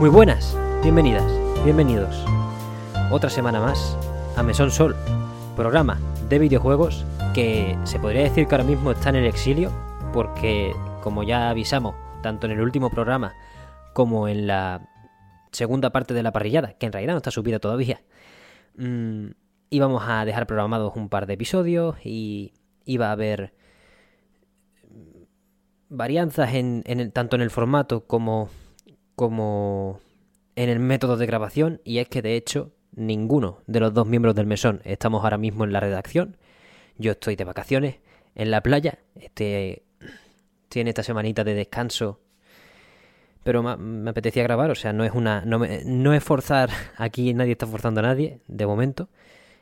[0.00, 1.30] Muy buenas, bienvenidas,
[1.62, 2.24] bienvenidos.
[3.10, 3.98] Otra semana más
[4.34, 4.96] a Mesón Sol,
[5.54, 7.04] programa de videojuegos
[7.34, 9.70] que se podría decir que ahora mismo está en el exilio
[10.14, 13.34] porque, como ya avisamos, tanto en el último programa
[13.92, 14.88] como en la
[15.52, 18.00] segunda parte de la parrillada, que en realidad no está subida todavía,
[18.76, 19.32] mmm,
[19.68, 22.54] íbamos a dejar programados un par de episodios y
[22.86, 23.52] iba a haber
[25.90, 28.48] varianzas en, tanto en el formato como,
[29.20, 30.00] como
[30.56, 34.34] en el método de grabación y es que de hecho ninguno de los dos miembros
[34.34, 36.38] del mesón estamos ahora mismo en la redacción.
[36.96, 37.98] Yo estoy de vacaciones
[38.34, 39.82] en la playa, este,
[40.62, 42.22] estoy en esta semanita de descanso,
[43.42, 47.52] pero me, apetecía grabar, o sea, no es una, no, no es forzar, aquí nadie
[47.52, 49.10] está forzando a nadie, de momento,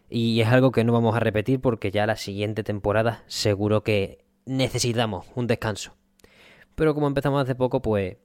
[0.09, 4.25] y es algo que no vamos a repetir porque ya la siguiente temporada seguro que
[4.47, 5.97] necesitamos un descanso.
[6.77, 8.19] Pero como empezamos hace poco, pues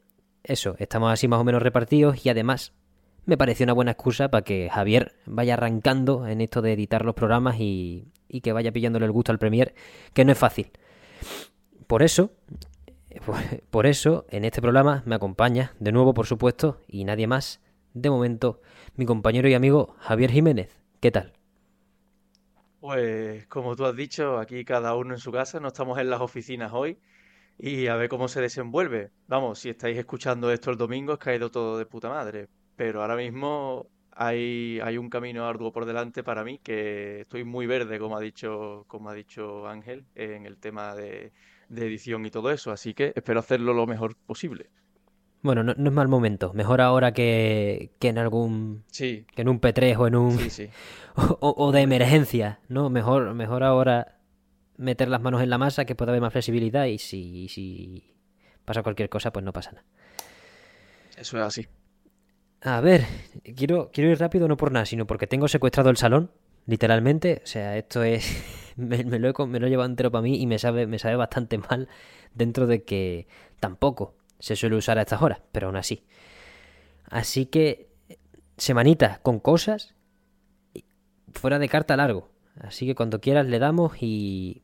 [0.43, 2.73] eso, estamos así más o menos repartidos y además
[3.25, 7.15] me pareció una buena excusa para que Javier vaya arrancando en esto de editar los
[7.15, 9.73] programas y, y que vaya pillándole el gusto al Premier,
[10.13, 10.71] que no es fácil.
[11.87, 12.31] Por eso,
[13.69, 17.61] por eso, en este programa me acompaña, de nuevo por supuesto, y nadie más,
[17.93, 18.61] de momento,
[18.95, 20.77] mi compañero y amigo Javier Jiménez.
[20.99, 21.31] ¿Qué tal?
[22.81, 26.19] Pues como tú has dicho, aquí cada uno en su casa, no estamos en las
[26.19, 26.99] oficinas hoy
[27.57, 29.11] y a ver cómo se desenvuelve.
[29.27, 32.47] Vamos, si estáis escuchando esto el domingo, es que ha ido todo de puta madre.
[32.75, 37.65] Pero ahora mismo hay, hay un camino arduo por delante para mí, que estoy muy
[37.65, 41.31] verde, como ha dicho, como ha dicho Ángel, en el tema de,
[41.69, 42.71] de edición y todo eso.
[42.71, 44.69] Así que espero hacerlo lo mejor posible.
[45.41, 46.53] Bueno, no, no, es mal momento.
[46.53, 48.85] Mejor ahora que, que en algún.
[48.87, 49.25] Sí.
[49.35, 50.31] Que en un P3 o en un.
[50.39, 50.69] Sí, sí.
[51.15, 52.89] O, o, de emergencia, ¿no?
[52.89, 54.17] Mejor, mejor ahora
[54.77, 58.15] meter las manos en la masa, que pueda haber más flexibilidad y si, si
[58.65, 59.85] pasa cualquier cosa, pues no pasa nada.
[61.17, 61.67] Eso es así.
[62.61, 63.05] A ver,
[63.55, 66.31] quiero, quiero ir rápido no por nada, sino porque tengo secuestrado el salón,
[66.65, 67.41] literalmente.
[67.43, 68.73] O sea, esto es.
[68.77, 70.99] me, me, lo he, me lo he llevado entero para mí y me sabe, me
[70.99, 71.89] sabe bastante mal
[72.33, 73.27] dentro de que
[73.59, 76.05] tampoco se suele usar a estas horas, pero aún así.
[77.05, 77.89] Así que,
[78.57, 79.93] semanita con cosas
[81.33, 82.29] fuera de carta largo.
[82.59, 84.62] Así que cuando quieras le damos y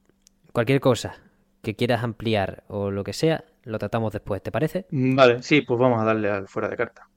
[0.59, 1.15] cualquier cosa
[1.61, 4.87] que quieras ampliar o lo que sea, lo tratamos después, ¿te parece?
[4.91, 7.07] Vale, sí, pues vamos a darle al fuera de carta.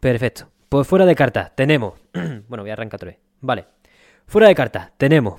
[0.00, 0.48] Perfecto.
[0.70, 2.00] Pues fuera de carta tenemos...
[2.48, 3.18] bueno, voy a arrancar otra vez.
[3.42, 3.66] Vale.
[4.26, 5.38] Fuera de carta tenemos...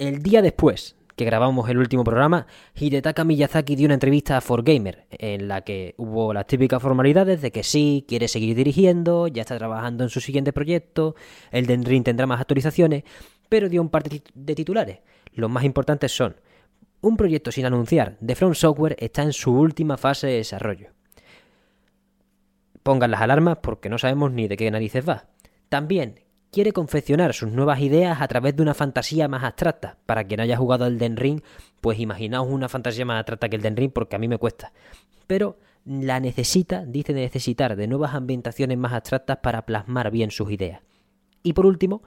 [0.00, 5.06] El día después que grabamos el último programa, Hidetaka Miyazaki dio una entrevista a 4Gamer,
[5.10, 9.56] en la que hubo las típicas formalidades de que sí, quiere seguir dirigiendo, ya está
[9.58, 11.14] trabajando en su siguiente proyecto,
[11.52, 13.04] el Den Ring tendrá más actualizaciones,
[13.48, 14.98] pero dio un par de titulares.
[15.32, 16.36] Los más importantes son,
[17.00, 20.90] un proyecto sin anunciar de From Software está en su última fase de desarrollo.
[22.82, 25.26] Pongan las alarmas porque no sabemos ni de qué narices va.
[25.68, 29.98] También quiere confeccionar sus nuevas ideas a través de una fantasía más abstracta.
[30.06, 31.40] Para quien haya jugado al Den Ring,
[31.80, 34.72] pues imaginaos una fantasía más abstracta que el Den Ring porque a mí me cuesta.
[35.26, 40.80] Pero la necesita, dice necesitar, de nuevas ambientaciones más abstractas para plasmar bien sus ideas.
[41.42, 42.02] Y por último,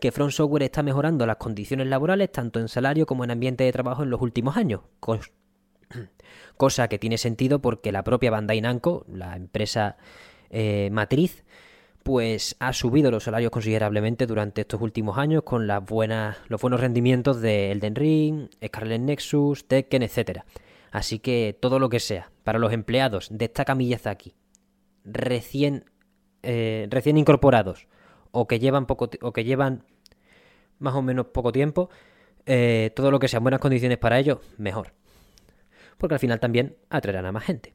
[0.00, 3.72] que Front Software está mejorando las condiciones laborales tanto en salario como en ambiente de
[3.72, 4.80] trabajo en los últimos años.
[6.56, 9.96] Cosa que tiene sentido porque la propia Bandai Namco, la empresa
[10.50, 11.44] eh, matriz,
[12.02, 17.72] pues ha subido los salarios considerablemente durante estos últimos años con los buenos rendimientos de
[17.72, 20.42] Elden Ring, Scarlet Nexus, Tekken, etc.
[20.92, 24.34] Así que todo lo que sea para los empleados de esta Miyazaki
[25.04, 25.90] recién,
[26.42, 27.88] eh, recién incorporados
[28.36, 29.84] o que llevan poco o que llevan
[30.78, 31.88] más o menos poco tiempo,
[32.44, 34.92] eh, todo lo que sean buenas condiciones para ellos, mejor.
[35.96, 37.74] Porque al final también atraerán a más gente.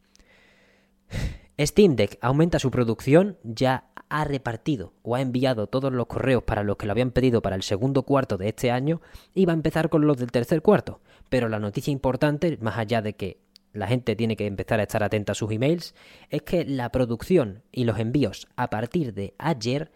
[1.59, 6.63] Steam Deck aumenta su producción, ya ha repartido o ha enviado todos los correos para
[6.63, 9.01] los que lo habían pedido para el segundo cuarto de este año
[9.33, 11.01] y va a empezar con los del tercer cuarto.
[11.29, 13.39] Pero la noticia importante, más allá de que
[13.73, 15.95] la gente tiene que empezar a estar atenta a sus emails,
[16.29, 19.91] es que la producción y los envíos a partir de ayer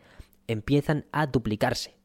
[0.47, 1.95] empiezan a duplicarse.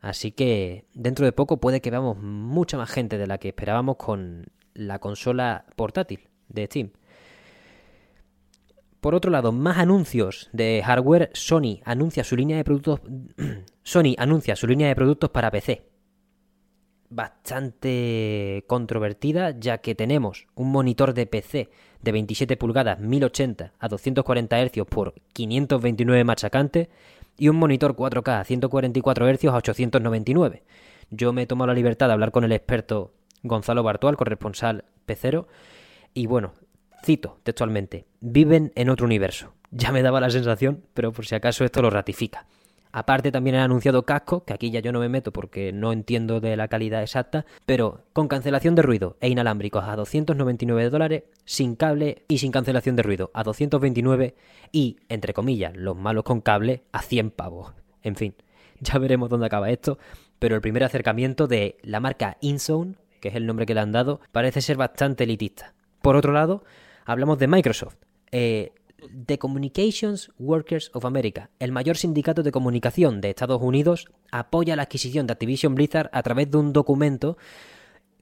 [0.00, 3.96] Así que dentro de poco puede que veamos mucha más gente de la que esperábamos
[3.96, 6.90] con la consola portátil de Steam.
[9.00, 11.30] Por otro lado, más anuncios de hardware.
[11.34, 13.00] Sony anuncia su línea de productos.
[13.82, 15.86] Sony anuncia su línea de productos para PC.
[17.10, 21.70] Bastante controvertida, ya que tenemos un monitor de PC
[22.02, 26.88] de 27 pulgadas 1080 a 240 Hz por 529 machacantes
[27.36, 30.62] y un monitor 4K a 144 Hz a 899.
[31.10, 35.48] Yo me he tomado la libertad de hablar con el experto Gonzalo Bartual, corresponsal pecero,
[36.14, 36.54] y bueno,
[37.04, 39.52] cito textualmente, viven en otro universo.
[39.76, 42.46] Ya me daba la sensación, pero por si acaso esto lo ratifica.
[42.96, 46.38] Aparte también han anunciado cascos, que aquí ya yo no me meto porque no entiendo
[46.38, 51.74] de la calidad exacta, pero con cancelación de ruido e inalámbricos a 299 dólares, sin
[51.74, 54.36] cable y sin cancelación de ruido a 229
[54.70, 57.72] y, entre comillas, los malos con cable a 100 pavos.
[58.04, 58.36] En fin,
[58.80, 59.98] ya veremos dónde acaba esto,
[60.38, 63.90] pero el primer acercamiento de la marca InZone, que es el nombre que le han
[63.90, 65.74] dado, parece ser bastante elitista.
[66.00, 66.62] Por otro lado,
[67.06, 67.96] hablamos de Microsoft.
[68.30, 68.70] Eh,
[69.26, 74.82] The Communications Workers of America, el mayor sindicato de comunicación de Estados Unidos, apoya la
[74.82, 77.36] adquisición de Activision Blizzard a través de un documento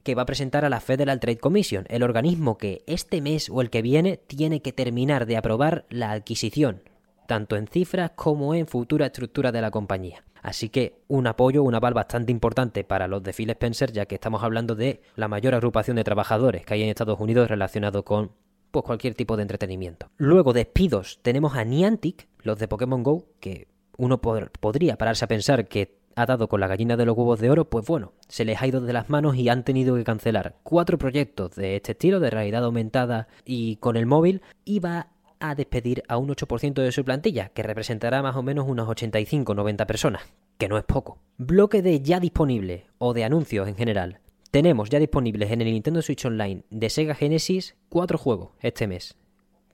[0.03, 3.61] que va a presentar a la Federal Trade Commission, el organismo que este mes o
[3.61, 6.83] el que viene tiene que terminar de aprobar la adquisición,
[7.27, 10.25] tanto en cifras como en futura estructura de la compañía.
[10.43, 14.17] Así que un apoyo, un aval bastante importante para los de Phil Spencer, ya que
[14.17, 18.33] estamos hablando de la mayor agrupación de trabajadores que hay en Estados Unidos relacionado con
[18.73, 20.09] pues cualquier tipo de entretenimiento.
[20.17, 25.69] Luego, despidos, tenemos a Niantic, los de Pokémon Go, que uno podría pararse a pensar
[25.69, 28.61] que ha dado con la gallina de los huevos de oro, pues bueno, se les
[28.61, 32.21] ha ido de las manos y han tenido que cancelar cuatro proyectos de este estilo,
[32.21, 35.09] de realidad aumentada y con el móvil, y va
[35.41, 39.87] a despedir a un 8% de su plantilla, que representará más o menos unas 85-90
[39.87, 40.23] personas,
[40.59, 41.19] que no es poco.
[41.37, 44.21] Bloque de ya disponible, o de anuncios en general.
[44.53, 49.17] Tenemos ya disponibles en el Nintendo Switch Online de Sega Genesis cuatro juegos este mes.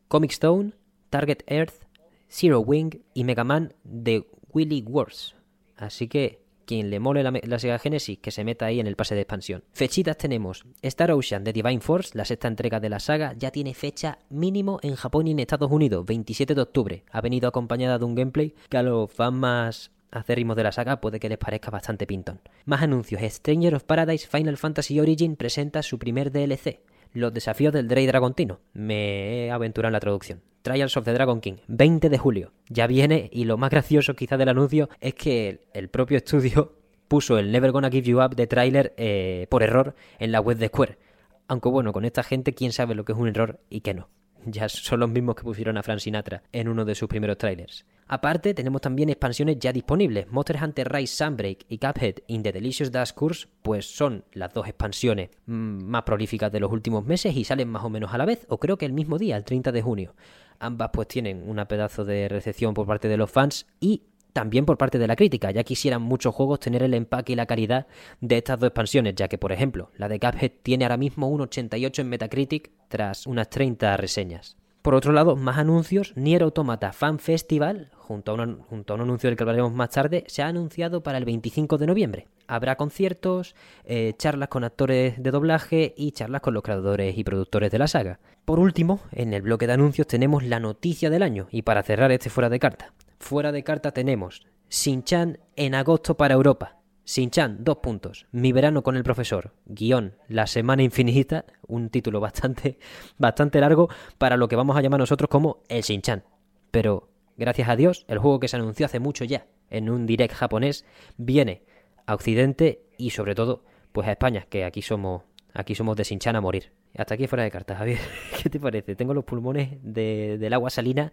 [0.07, 0.71] Comic Stone,
[1.11, 1.83] Target Earth,
[2.31, 5.35] Zero Wing y Mega Man de Willy Wars.
[5.77, 9.17] Así que quien le mole la, Sega Genesis que se meta ahí en el pase
[9.17, 9.65] de expansión.
[9.73, 13.75] Fechitas tenemos Star Ocean de Divine Force, la sexta entrega de la saga, ya tiene
[13.75, 17.05] fecha mínimo en Japón y en Estados Unidos, 27 de octubre.
[17.11, 21.01] Ha venido acompañada de un gameplay que a los fans más ritmos de la saga
[21.01, 22.41] puede que les parezca bastante pintón.
[22.65, 23.23] Más anuncios.
[23.23, 26.81] Stranger of Paradise Final Fantasy Origin presenta su primer DLC.
[27.13, 28.61] Los desafíos del Drey Dragontino.
[28.73, 30.43] Me he aventurado en la traducción.
[30.63, 32.53] Trials of the Dragon King, 20 de julio.
[32.69, 36.75] Ya viene y lo más gracioso quizá del anuncio es que el propio estudio
[37.09, 40.59] puso el Never Gonna Give You Up de trailer eh, por error en la web
[40.59, 40.99] de Square.
[41.47, 44.09] Aunque bueno, con esta gente quién sabe lo que es un error y qué no.
[44.51, 47.85] Ya son los mismos que pusieron a Frank Sinatra en uno de sus primeros trailers.
[48.07, 50.31] Aparte, tenemos también expansiones ya disponibles.
[50.31, 54.67] Monster Hunter Rise Sunbreak y Cuphead in the Delicious Dash Course, pues son las dos
[54.67, 58.25] expansiones mm, más prolíficas de los últimos meses y salen más o menos a la
[58.25, 60.15] vez, o creo que el mismo día, el 30 de junio.
[60.59, 64.03] Ambas pues tienen una pedazo de recepción por parte de los fans y
[64.39, 65.51] también por parte de la crítica.
[65.51, 67.89] Ya quisieran muchos juegos tener el empaque y la calidad
[68.21, 71.41] de estas dos expansiones, ya que por ejemplo, la de Cuphead tiene ahora mismo un
[71.41, 74.57] 88 en Metacritic tras unas 30 reseñas.
[74.81, 79.03] Por otro lado, más anuncios, Nier Automata Fan Festival, junto a, un, junto a un
[79.03, 82.29] anuncio del que hablaremos más tarde, se ha anunciado para el 25 de noviembre.
[82.47, 83.57] Habrá conciertos,
[83.87, 87.89] eh, charlas con actores de doblaje y charlas con los creadores y productores de la
[87.89, 88.21] saga.
[88.45, 92.13] Por último, en el bloque de anuncios tenemos la noticia del año, y para cerrar
[92.13, 92.95] este fuera de carta.
[93.19, 96.79] Fuera de carta tenemos Shin-Chan en agosto para Europa.
[97.05, 98.27] Sinchan, dos puntos.
[98.33, 99.55] Mi verano con el profesor.
[99.65, 101.47] Guión, La semana infinita.
[101.67, 102.79] Un título bastante,
[103.19, 103.89] bastante largo
[104.19, 106.25] para lo que vamos a llamar nosotros como el Sinchan.
[106.71, 110.35] Pero, gracias a Dios, el juego que se anunció hace mucho ya en un direct
[110.35, 110.85] japonés
[111.17, 111.63] viene
[112.05, 115.23] a Occidente y sobre todo, pues a España, que aquí somos,
[115.55, 116.73] aquí somos de Sinchan a morir.
[116.95, 118.01] Hasta aquí fuera de cartas, Javier.
[118.43, 118.97] ¿Qué te parece?
[118.97, 121.13] Tengo los pulmones del agua salina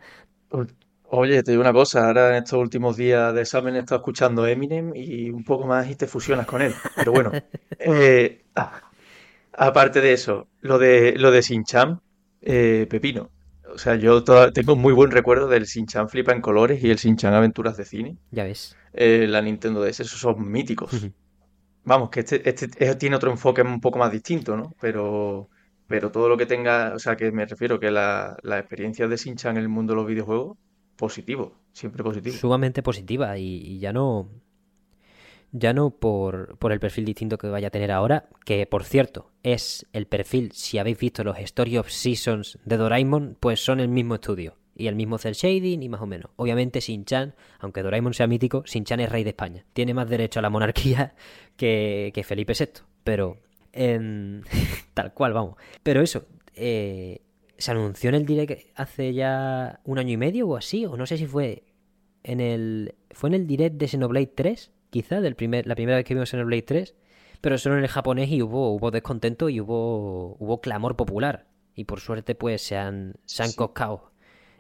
[1.17, 4.45] Oye, te digo una cosa, ahora en estos últimos días de examen he estado escuchando
[4.45, 6.73] Eminem y un poco más y te fusionas con él.
[6.93, 7.31] Pero bueno,
[7.79, 8.81] eh, ah,
[9.53, 12.01] aparte de eso, lo de lo de Shin-Chan,
[12.41, 13.31] eh, Pepino.
[13.73, 17.33] O sea, yo tengo muy buen recuerdo del Shin-Chan Flipa en colores y el Shin-Chan
[17.33, 18.17] Aventuras de Cine.
[18.31, 18.75] Ya ves.
[18.91, 21.07] Eh, la Nintendo DS, esos son míticos.
[21.85, 24.75] Vamos, que este, este, tiene otro enfoque un poco más distinto, ¿no?
[24.81, 25.49] Pero,
[25.87, 29.15] pero todo lo que tenga, o sea, que me refiero que la, la experiencia de
[29.15, 30.57] Shin-Chan en el mundo de los videojuegos
[30.95, 32.35] positivo, siempre positivo.
[32.35, 34.29] Sumamente positiva y, ya no
[35.51, 39.31] ya no por, por, el perfil distinto que vaya a tener ahora, que por cierto
[39.41, 43.87] es el perfil, si habéis visto los Story of Seasons de Doraemon, pues son el
[43.87, 46.31] mismo estudio y el mismo cel shading y más o menos.
[46.35, 49.65] Obviamente Shin-Chan, aunque Doraemon sea mítico, Shin-Chan es rey de España.
[49.73, 51.15] Tiene más derecho a la monarquía
[51.55, 53.37] que, que Felipe VI, pero
[53.71, 54.43] en...
[54.93, 55.55] tal cual, vamos.
[55.81, 57.21] Pero eso, eh,
[57.57, 61.05] se anunció en el direct hace ya un año y medio o así, o no
[61.05, 61.63] sé si fue
[62.23, 66.05] en el fue en el direct de Xenoblade 3, quizá, del primer, la primera vez
[66.05, 66.95] que vimos Xenoblade 3,
[67.41, 71.47] pero solo en el japonés y hubo, hubo descontento y hubo, hubo clamor popular.
[71.75, 74.11] Y por suerte, pues se han, se han coscado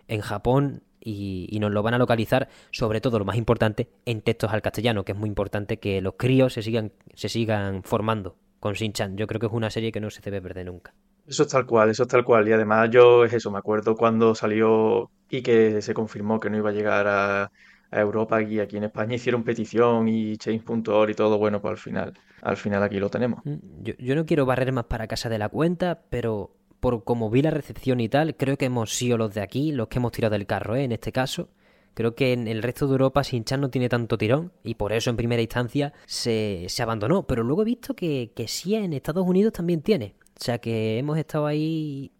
[0.07, 4.21] en Japón y, y, nos lo van a localizar, sobre todo lo más importante, en
[4.21, 8.35] textos al castellano, que es muy importante que los críos se sigan, se sigan formando
[8.59, 9.17] con Shin-Chan.
[9.17, 10.93] Yo creo que es una serie que no se debe perder nunca.
[11.27, 12.47] Eso es tal cual, eso es tal cual.
[12.47, 16.57] Y además yo es eso, me acuerdo cuando salió y que se confirmó que no
[16.57, 17.51] iba a llegar a,
[17.91, 22.13] Europa y aquí en España hicieron petición y change.org y todo, bueno, pues al final,
[22.41, 23.39] al final aquí lo tenemos.
[23.45, 26.51] Mm, Yo, yo no quiero barrer más para casa de la cuenta, pero
[26.81, 29.87] por como vi la recepción y tal, creo que hemos sido los de aquí los
[29.87, 30.83] que hemos tirado del carro, ¿eh?
[30.83, 31.47] En este caso.
[31.93, 35.09] Creo que en el resto de Europa Sinchan no tiene tanto tirón y por eso
[35.09, 37.25] en primera instancia se, se abandonó.
[37.25, 40.13] Pero luego he visto que, que sí en Estados Unidos también tiene.
[40.39, 42.11] O sea que hemos estado ahí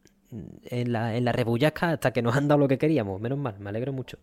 [0.66, 3.20] en la, en la rebullasca hasta que nos han dado lo que queríamos.
[3.20, 4.18] Menos mal, me alegro mucho.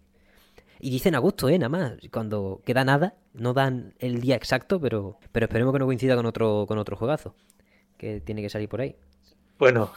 [0.81, 1.59] Y dicen agosto, ¿eh?
[1.59, 1.93] Nada más.
[2.11, 6.27] Cuando queda nada, no dan el día exacto, pero, pero esperemos que no coincida con
[6.27, 7.35] otro, con otro juegazo
[7.97, 8.97] que tiene que salir por ahí.
[9.59, 9.93] Bueno,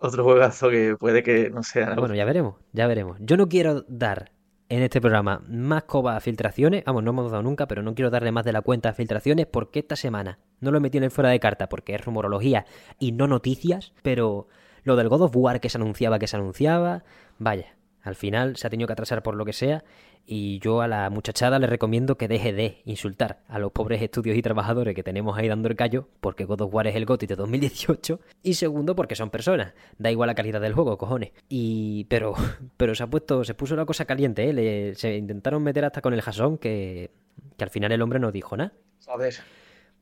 [0.00, 1.96] otro juegazo que puede que no sea nada.
[1.96, 3.16] Bueno, ya veremos, ya veremos.
[3.20, 4.32] Yo no quiero dar
[4.68, 6.84] en este programa más coba a filtraciones.
[6.84, 9.46] Vamos, no hemos dado nunca, pero no quiero darle más de la cuenta a filtraciones
[9.46, 12.66] porque esta semana no lo he metido en fuera de carta porque es rumorología
[12.98, 13.92] y no noticias.
[14.02, 14.48] Pero
[14.84, 17.04] lo del God of War que se anunciaba, que se anunciaba,
[17.38, 17.77] vaya,
[18.08, 19.84] al final se ha tenido que atrasar por lo que sea.
[20.30, 24.36] Y yo a la muchachada le recomiendo que deje de insultar a los pobres estudios
[24.36, 27.26] y trabajadores que tenemos ahí dando el callo, porque God of War es el GOTY
[27.26, 31.32] de 2018, y segundo porque son personas, da igual la calidad del juego, cojones.
[31.48, 32.34] Y pero
[32.76, 34.52] pero se ha puesto se puso la cosa caliente, ¿eh?
[34.52, 37.10] Le- se intentaron meter hasta con el jasón que
[37.56, 38.72] que al final el hombre no dijo nada.
[39.06, 39.34] Joder.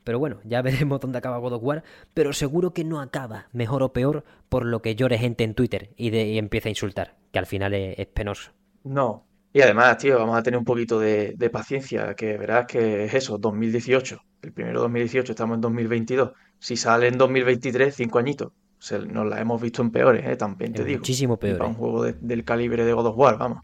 [0.06, 1.82] Pero bueno, ya veremos dónde acaba God of War,
[2.14, 5.90] pero seguro que no acaba mejor o peor por lo que llore gente en Twitter
[5.96, 8.52] y, de, y empieza a insultar, que al final es, es penoso.
[8.84, 9.26] No.
[9.52, 13.14] Y además, tío, vamos a tener un poquito de, de paciencia, que verás que es
[13.14, 14.20] eso, 2018.
[14.42, 16.30] El primero 2018, estamos en 2022.
[16.60, 18.52] Si sale en 2023, cinco añitos.
[18.78, 20.36] Se, nos la hemos visto en peores, ¿eh?
[20.36, 20.98] También te Es digo.
[21.00, 21.58] muchísimo peor.
[21.58, 21.72] para ¿eh?
[21.72, 23.58] un juego de- del calibre de God of War, vamos.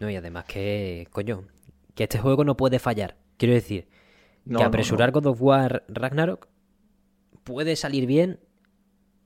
[0.00, 1.44] No, y además que, coño,
[1.94, 3.16] que este juego no puede fallar.
[3.36, 3.86] Quiero decir,
[4.44, 5.20] No, que no, apresurar no.
[5.20, 6.48] God of War Ragnarok
[7.44, 8.40] puede salir bien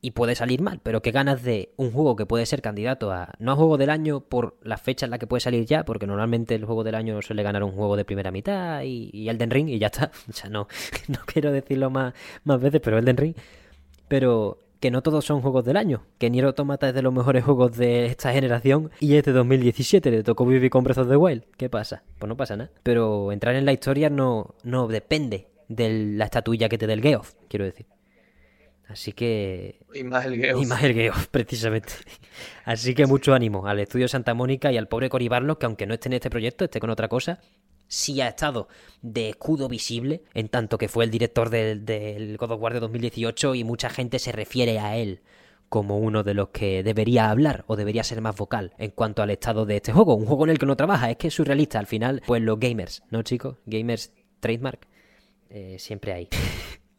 [0.00, 3.32] y puede salir mal, pero qué ganas de un juego que puede ser candidato a,
[3.38, 6.06] no a juego del año por la fecha en la que puede salir ya, porque
[6.06, 9.50] normalmente el juego del año suele ganar un juego de primera mitad y, y Elden
[9.50, 10.10] Ring y ya está.
[10.28, 10.68] O sea, no,
[11.08, 13.34] no quiero decirlo más, más veces, pero Elden Ring.
[14.06, 16.04] Pero que no todos son juegos del año.
[16.18, 20.10] Que Nier Automata es de los mejores juegos de esta generación y es de 2017.
[20.10, 21.44] Le tocó vivir con Breath of the Wild.
[21.56, 22.02] ¿Qué pasa?
[22.18, 22.70] Pues no pasa nada.
[22.82, 27.02] Pero entrar en la historia no, no depende de la estatuilla que te dé el
[27.02, 27.86] Geoff, quiero decir.
[28.88, 29.80] Así que...
[29.92, 30.66] Y más el Y Geoff.
[30.66, 31.92] más el Geoff, precisamente.
[32.64, 35.86] Así que mucho ánimo al estudio Santa Mónica y al pobre Cory Barlog, que aunque
[35.86, 37.38] no esté en este proyecto, esté con otra cosa,
[37.88, 38.68] sí ha estado
[39.02, 43.54] de escudo visible, en tanto que fue el director del, God of War de 2018
[43.54, 45.22] y mucha gente se refiere a él
[45.68, 49.30] como uno de los que debería hablar o debería ser más vocal en cuanto al
[49.30, 50.14] estado de este juego.
[50.14, 51.78] Un juego en el que no trabaja, es que es surrealista.
[51.78, 53.56] Al final, pues los gamers, ¿no, chicos?
[53.66, 54.86] Gamers trademark,
[55.50, 56.28] eh, siempre hay.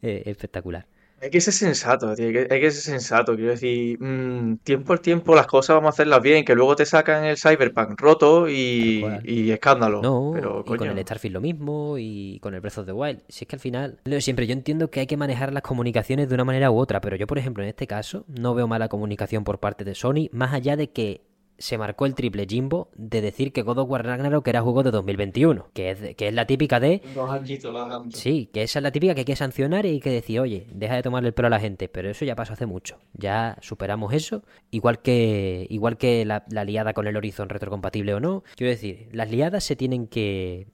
[0.02, 0.86] Eh, espectacular.
[1.22, 3.34] Hay que ser sensato, tío, hay que, hay que ser sensato.
[3.34, 6.86] Quiero decir, mm, tiempo al tiempo las cosas vamos a hacerlas bien, que luego te
[6.86, 9.04] sacan el Cyberpunk roto y,
[9.50, 10.00] escándalo.
[10.00, 13.22] No, Pero, y con el Starfield lo mismo, y con el Breath of the Wild.
[13.28, 16.34] Si es que al final, siempre, yo entiendo que hay que manejar las comunicaciones de
[16.34, 19.44] una manera u otra, pero yo, por ejemplo, en este caso, no veo mala comunicación
[19.44, 21.29] por parte de Sony, más allá de que
[21.60, 24.90] se marcó el triple Jimbo de decir que God of War Ragnarok era juego de
[24.90, 28.78] 2021, que es, que es la típica de dos añitos la han- Sí, que esa
[28.78, 31.28] es la típica que hay que sancionar y hay que decir, oye, deja de tomarle
[31.28, 32.98] el pelo a la gente, pero eso ya pasó hace mucho.
[33.12, 38.20] Ya superamos eso, igual que igual que la, la liada con el Horizon retrocompatible o
[38.20, 38.42] no.
[38.56, 40.66] Quiero decir, las liadas se tienen que,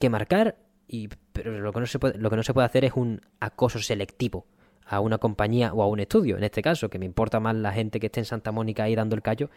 [0.00, 0.56] que marcar,
[0.88, 3.20] y, pero lo que, no se puede, lo que no se puede hacer es un
[3.40, 4.46] acoso selectivo
[4.84, 7.72] a una compañía o a un estudio, en este caso, que me importa más la
[7.72, 9.48] gente que esté en Santa Mónica ahí dando el callo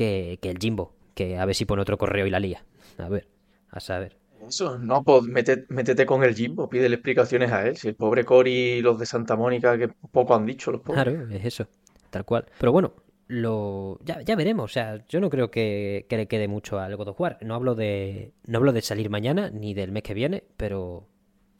[0.00, 2.64] que, que el Jimbo, que a ver si pone otro correo y la lía.
[2.96, 3.28] A ver,
[3.68, 4.16] a saber.
[4.48, 7.76] Eso, no, pues métete con el Jimbo, pídele explicaciones a él.
[7.76, 11.04] Si el pobre Cory y los de Santa Mónica, que poco han dicho los pobres.
[11.04, 11.66] Claro, es eso,
[12.08, 12.46] tal cual.
[12.58, 12.94] Pero bueno,
[13.26, 14.70] lo ya, ya veremos.
[14.70, 17.36] O sea, yo no creo que, que le quede mucho al God of War.
[17.42, 21.08] No hablo de no hablo de salir mañana ni del mes que viene, pero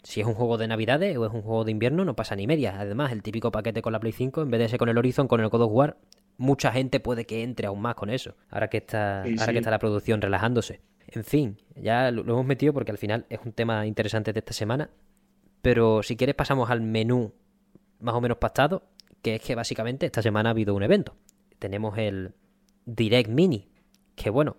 [0.03, 2.47] si es un juego de Navidades o es un juego de invierno, no pasa ni
[2.47, 2.81] media.
[2.81, 5.29] Además, el típico paquete con la Play 5, en vez de ser con el Horizon,
[5.29, 5.99] con el God of War,
[6.41, 8.35] mucha gente puede que entre aún más con eso.
[8.49, 9.53] Ahora que está, Sí, ahora sí.
[9.53, 10.81] que está la producción relajándose.
[11.07, 14.39] En fin, ya lo, lo hemos metido porque al final es un tema interesante de
[14.39, 14.91] esta semana.
[15.61, 17.35] Pero si quieres pasamos al menú
[17.99, 18.85] más o menos pactado,
[19.21, 21.15] que es que básicamente esta semana ha habido un evento.
[21.59, 22.33] Tenemos el
[22.87, 23.69] Direct Mini,
[24.17, 24.57] que bueno,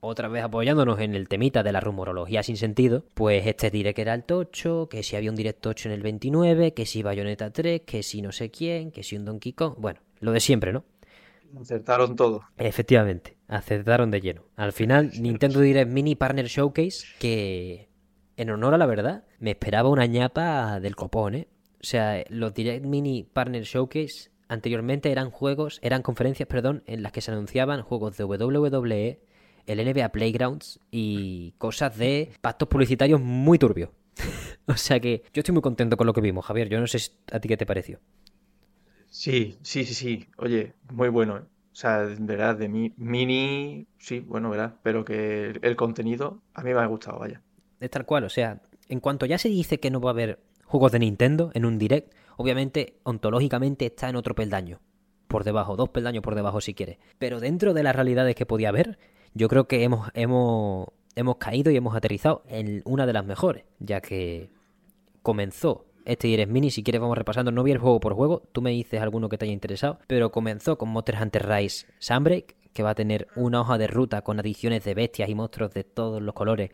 [0.00, 4.12] otra vez apoyándonos en el temita de la rumorología sin sentido, pues este Direct era
[4.12, 7.80] el tocho, que si había un Direct tocho en el 29, que si Bayonetta 3,
[7.86, 10.84] que si no sé quién, que si un Donkey Kong, bueno, lo de siempre, ¿no?
[11.60, 12.42] Acertaron todo.
[12.58, 14.44] Efectivamente, acertaron de lleno.
[14.56, 17.88] Al final, Nintendo Direct Mini Partner Showcase, que
[18.36, 21.48] en honor a la verdad, me esperaba una ñapa del copón, ¿eh?
[21.80, 27.12] O sea, los Direct Mini Partner Showcase anteriormente eran juegos, eran conferencias, perdón, en las
[27.12, 29.20] que se anunciaban juegos de WWE,
[29.66, 33.90] el NBA Playgrounds y cosas de pactos publicitarios muy turbios.
[34.66, 36.68] o sea que yo estoy muy contento con lo que vimos, Javier.
[36.68, 36.98] Yo no sé
[37.32, 38.00] a ti qué te pareció.
[39.08, 40.26] Sí, sí, sí, sí.
[40.38, 41.38] Oye, muy bueno.
[41.38, 41.42] ¿eh?
[41.42, 46.62] O sea, verás, de mi mini, sí, bueno, verás, pero que el, el contenido a
[46.62, 47.42] mí me ha gustado, vaya.
[47.80, 50.40] Es tal cual, o sea, en cuanto ya se dice que no va a haber
[50.64, 54.80] juegos de Nintendo en un direct, obviamente, ontológicamente está en otro peldaño.
[55.28, 56.98] Por debajo, dos peldaños por debajo si quieres.
[57.18, 58.98] Pero dentro de las realidades que podía haber,
[59.34, 63.64] yo creo que hemos, hemos, hemos caído y hemos aterrizado en una de las mejores,
[63.80, 64.50] ya que
[65.22, 68.62] comenzó este Direct Mini, si quieres vamos repasando, no vi el juego por juego, tú
[68.62, 72.82] me dices alguno que te haya interesado, pero comenzó con Monster Hunter Rise Sunbreak, que
[72.82, 76.22] va a tener una hoja de ruta con adiciones de bestias y monstruos de todos
[76.22, 76.70] los colores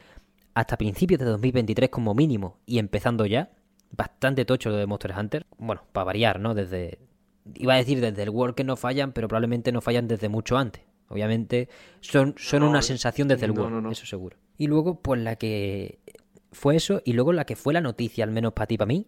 [0.54, 3.50] hasta principios de 2023 como mínimo y empezando ya.
[3.90, 5.46] Bastante tocho lo de Monster Hunter.
[5.58, 6.54] Bueno, para variar, ¿no?
[6.54, 6.98] Desde...
[7.54, 10.56] Iba a decir desde el World que no fallan, pero probablemente no fallan desde mucho
[10.56, 10.82] antes.
[11.08, 11.68] Obviamente
[12.00, 14.38] son, son No, una sensación desde el no, World, no, eso seguro.
[14.56, 15.98] Y luego, pues la que
[16.52, 19.06] fue eso, y luego la que fue la noticia, al menos para ti, para mí,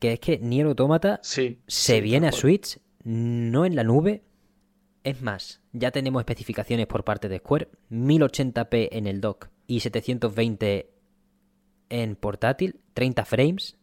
[0.00, 2.32] que es que Nier Automata Sí, se sí, viene a.
[2.32, 4.24] Switch, no en la nube.
[5.04, 10.90] Es más, ya tenemos especificaciones por parte de Square, 1080p en el dock y 720
[11.90, 13.76] en portátil, 30 frames.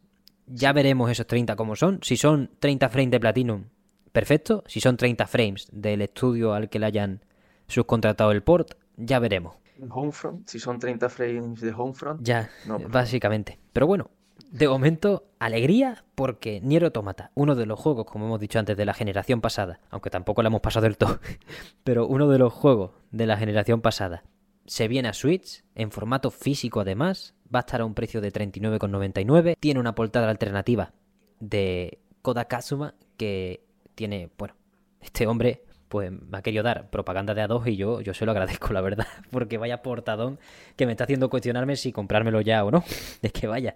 [0.46, 2.00] Ya veremos esos 30 como son.
[2.02, 3.64] Si son 30 frames de Platinum,
[4.12, 4.64] perfecto.
[4.66, 7.20] Si son 30 frames del estudio al que le hayan
[7.66, 9.56] subcontratado el port, ya veremos.
[9.90, 13.58] Homefront, si son 30 frames de Homefront, Ya, No, básicamente.
[13.72, 14.10] Pero bueno,
[14.50, 18.84] de momento, alegría porque Nier Automata, uno de los juegos, como hemos dicho antes, de
[18.84, 21.20] la generación pasada, aunque tampoco la hemos pasado del todo,
[21.84, 24.24] pero uno de los juegos de la generación pasada,
[24.66, 28.32] se viene a Switch, en formato físico además, va a estar a un precio de
[28.32, 30.92] 39,99, tiene una portada alternativa
[31.40, 34.54] de Koda Kazuma, que tiene, bueno,
[35.00, 38.32] este hombre pues me ha querido dar propaganda de A2 y yo, yo se lo
[38.32, 40.38] agradezco, la verdad, porque vaya portadón
[40.76, 42.84] que me está haciendo cuestionarme si comprármelo ya o no.
[43.22, 43.74] Es que vaya.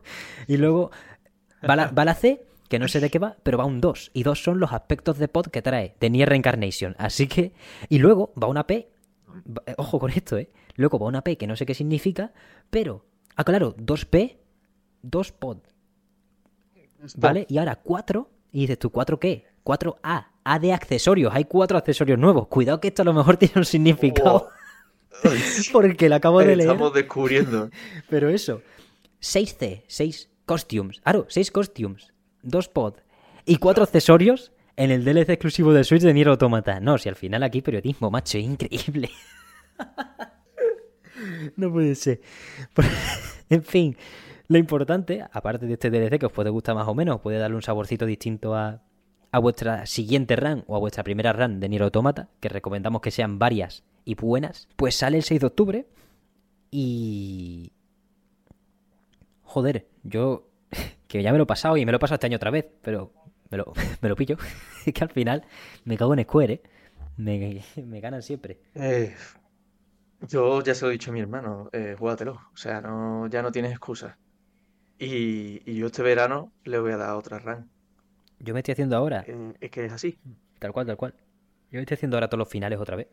[0.49, 0.91] Y luego
[1.67, 4.11] va la, va la C, que no sé de qué va, pero va un 2.
[4.15, 6.97] Y 2 son los aspectos de pod que trae, de Nier Reincarnation.
[6.99, 7.53] Así que.
[7.89, 8.91] Y luego va una P.
[9.67, 10.51] eh, Ojo con esto, ¿eh?
[10.75, 12.33] Luego va una P que no sé qué significa,
[12.71, 13.05] pero.
[13.37, 14.39] Ah, claro, 2P,
[15.03, 15.59] 2 pod.
[17.17, 17.47] ¿Vale?
[17.49, 18.29] Y ahora 4.
[18.51, 19.47] Y dices tú, ¿4 qué?
[19.65, 20.27] 4A.
[20.43, 21.33] A de accesorios.
[21.33, 22.49] Hay 4 accesorios nuevos.
[22.49, 24.51] Cuidado que esto a lo mejor tiene un significado.
[25.23, 25.29] Oh.
[25.73, 26.71] Porque lo acabo de leer.
[26.71, 27.71] Estamos descubriendo.
[28.11, 28.63] Pero eso.
[29.23, 31.01] 6C, 6 costumes.
[31.03, 32.14] Claro, 6 costumes.
[32.45, 32.95] 2 pod.
[33.45, 36.81] Y 4 accesorios en el DLC exclusivo de Switch de Nier Automata.
[36.81, 39.11] No, si al final aquí periodismo, macho, es increíble.
[41.57, 42.21] no puede ser.
[43.51, 43.97] en fin,
[44.49, 47.57] lo importante, aparte de este DLC que os puede gustar más o menos, puede darle
[47.57, 48.83] un saborcito distinto a,
[49.31, 53.11] a vuestra siguiente run o a vuestra primera run de Nier Automata, que recomendamos que
[53.11, 55.87] sean varias y buenas, pues sale el 6 de octubre
[56.71, 57.73] y...
[59.43, 60.49] Joder, yo
[61.19, 62.67] que ya me lo he pasado y me lo he pasado este año otra vez,
[62.83, 63.13] pero
[63.51, 63.73] me lo,
[64.03, 64.37] me lo pillo.
[64.87, 65.45] es que al final
[65.85, 66.63] me cago en Square, ¿eh?
[67.17, 68.59] Me, me ganan siempre.
[68.75, 69.15] Eh,
[70.29, 72.33] yo ya se lo he dicho a mi hermano, eh, júgatelo.
[72.53, 74.19] O sea, no, ya no tienes excusa.
[74.99, 77.69] Y, y yo este verano le voy a dar otra run.
[78.39, 80.19] Yo me estoy haciendo ahora, Eh, es que es así.
[80.59, 81.15] tal cual, tal cual.
[81.71, 83.09] Yo me estoy haciendo ahora todos los finales otra vez.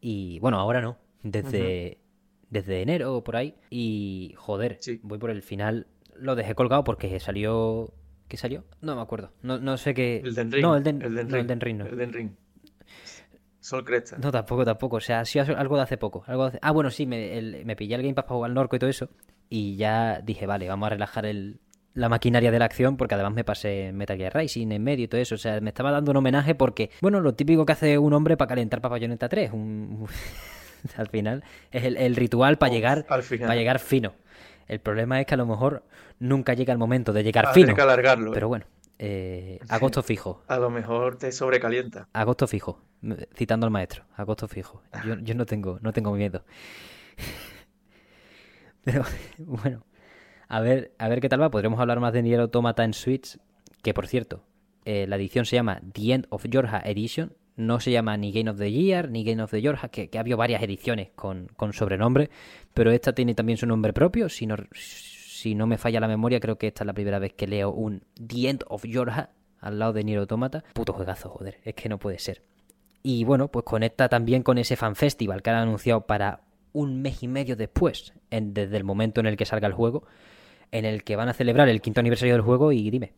[0.00, 0.98] Y bueno, ahora no.
[1.22, 1.98] Desde,
[2.50, 3.54] desde enero o por ahí.
[3.70, 5.00] Y joder, Sí.
[5.02, 5.86] voy por el final.
[6.20, 7.92] Lo dejé colgado porque salió.
[8.28, 8.64] ¿Qué salió?
[8.80, 9.30] No me acuerdo.
[9.42, 10.16] No, no sé qué.
[10.24, 10.62] El Den Ring.
[10.62, 11.46] No, el Den, el Den no, el Ring.
[11.48, 11.86] Den Ring no.
[11.86, 12.30] El Den Ring.
[13.60, 14.16] Sol Cresta.
[14.18, 14.96] No, tampoco, tampoco.
[14.96, 16.22] O sea, ha sido algo de hace poco.
[16.26, 18.50] Algo de hace- Ah, bueno, sí, me, el- me pillé el Game Pass para jugar
[18.50, 19.08] al Norco y todo eso.
[19.48, 21.58] Y ya dije, vale, vamos a relajar el,
[21.94, 25.08] la maquinaria de la acción porque además me pasé Metal Gear Rising en medio y
[25.08, 25.34] todo eso.
[25.34, 28.36] O sea, me estaba dando un homenaje porque, bueno, lo típico que hace un hombre
[28.36, 29.52] para calentar para Bayonetta 3.
[29.52, 30.06] un-
[30.96, 34.14] Al final es el, el ritual para Oh, llegar, para llegar fino.
[34.68, 35.84] El problema es que a lo mejor
[36.18, 37.74] nunca llega el momento de llegar Habrá fino.
[37.74, 38.32] que alargarlo.
[38.32, 38.66] Pero bueno,
[38.98, 40.42] eh, agosto fijo.
[40.48, 42.08] A lo mejor te sobrecalienta.
[42.12, 42.80] Agosto fijo,
[43.34, 44.82] citando al maestro, agosto fijo.
[45.04, 46.44] Yo, yo no tengo, no tengo miedo.
[48.84, 49.04] Pero
[49.38, 49.84] bueno,
[50.48, 51.50] a ver, a ver qué tal va.
[51.50, 53.38] Podremos hablar más de Nier Automata en Switch,
[53.82, 54.42] que por cierto,
[54.84, 58.50] eh, la edición se llama The End of Georgia Edition, No se llama ni Game
[58.50, 62.30] of the Year ni Game of the Year, que, ha habido varias ediciones con, sobrenombre,
[62.74, 64.28] pero esta tiene también su nombre propio.
[64.28, 67.70] Si no, me falla la memoria, creo que esta es la primera vez que leo
[67.70, 70.64] un The End of Yorha al lado de Nier Automata.
[70.74, 72.42] Puto juegazo, joder, es que no puede ser.
[73.02, 76.40] Y bueno, pues conecta también con ese fan festival que han anunciado para
[76.72, 80.04] un mes y medio después, desde el momento en el que salga el juego,
[80.72, 83.14] en el que van a celebrar el quinto aniversario del juego y dime.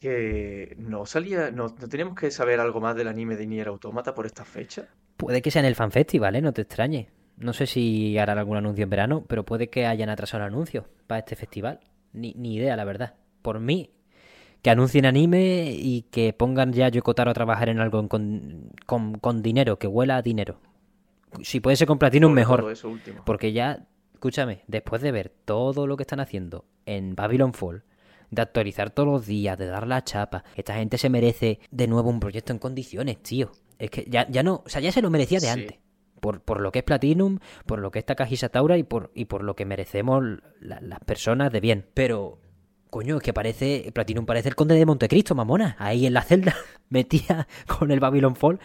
[0.00, 4.26] Que no salía, no, teníamos que saber algo más del anime de Nier Automata por
[4.26, 4.88] esta fecha.
[5.16, 6.42] Puede que sea en el fan festival, ¿eh?
[6.42, 7.08] No te extrañe.
[7.36, 10.86] No sé si harán algún anuncio en verano, pero puede que hayan atrasado el anuncio
[11.06, 11.80] para este festival.
[12.12, 13.14] Ni, ni idea, la verdad.
[13.42, 13.90] Por mí,
[14.62, 19.42] que anuncien anime y que pongan ya a Yokotaro a trabajar en algo con, con,
[19.42, 20.58] dinero, que huela a dinero.
[21.42, 22.74] Si puede ser con Platinum, mejor.
[23.24, 27.84] Porque ya, escúchame, después de ver todo lo que están haciendo en Babylon Fall,
[28.30, 32.10] de actualizar todos los días, de dar la chapa, esta gente se merece de nuevo
[32.10, 33.52] un proyecto en condiciones, tío.
[33.78, 35.78] Es que ya, ya no, o sea, ya se lo merecía de antes.
[36.20, 39.26] Por, por, lo que es Platinum, por lo que es Takahisa Taura y por, y
[39.26, 40.24] por lo que merecemos
[40.60, 41.86] las personas de bien.
[41.94, 42.40] Pero
[42.90, 43.90] Coño, es que parece.
[43.92, 45.76] Platinum parece el conde de Montecristo, mamona.
[45.78, 46.54] Ahí en la celda,
[46.88, 48.58] metía con el Babylon Fall.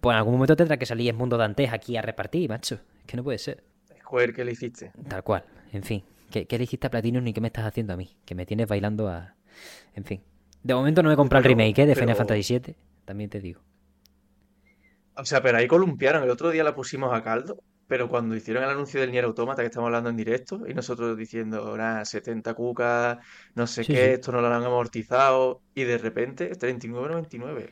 [0.00, 2.76] Pues en algún momento tendrá que salir el mundo Dantes aquí a repartir, macho.
[3.00, 3.64] Es que no puede ser.
[4.02, 4.92] Joder, ¿qué le hiciste?
[5.08, 5.44] Tal cual.
[5.72, 6.02] En fin.
[6.30, 8.16] ¿Qué, le hiciste a Platinum ni qué me estás haciendo a mí?
[8.24, 9.34] Que me tienes bailando a.
[9.94, 10.22] En fin.
[10.62, 11.86] De momento no me he comprado el remake ¿eh?
[11.86, 12.76] de Final Fantasy VII.
[13.04, 13.62] También te digo.
[15.14, 16.22] O sea, pero ahí columpiaron.
[16.22, 17.62] El otro día la pusimos a caldo.
[17.88, 21.16] Pero cuando hicieron el anuncio del Nier Automata, que estamos hablando en directo, y nosotros
[21.16, 23.16] diciendo, nada, 70 cucas,
[23.54, 27.70] no sé qué, esto no lo han amortizado, y de repente 39,99.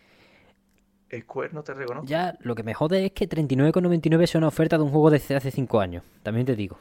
[1.53, 2.09] No te reconoce.
[2.09, 5.37] Ya, lo que me jode es que 39,99 es una oferta de un juego desde
[5.37, 6.79] hace 5 años, también te digo.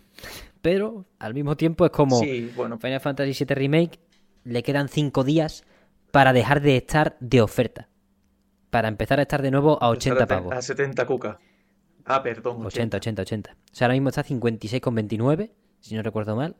[0.62, 2.22] Pero al mismo tiempo es como
[2.56, 2.78] bueno.
[2.78, 4.00] Final Fantasy VII Remake,
[4.44, 5.64] le quedan 5 días
[6.12, 7.90] para dejar de estar de oferta.
[8.70, 10.54] Para empezar a estar de nuevo a 80 pavos.
[10.54, 11.38] A 70 cucas.
[12.06, 12.66] Ah, perdón.
[12.66, 13.52] 80, 80, 80.
[13.52, 16.56] O sea, ahora mismo está 56,29, si no recuerdo mal.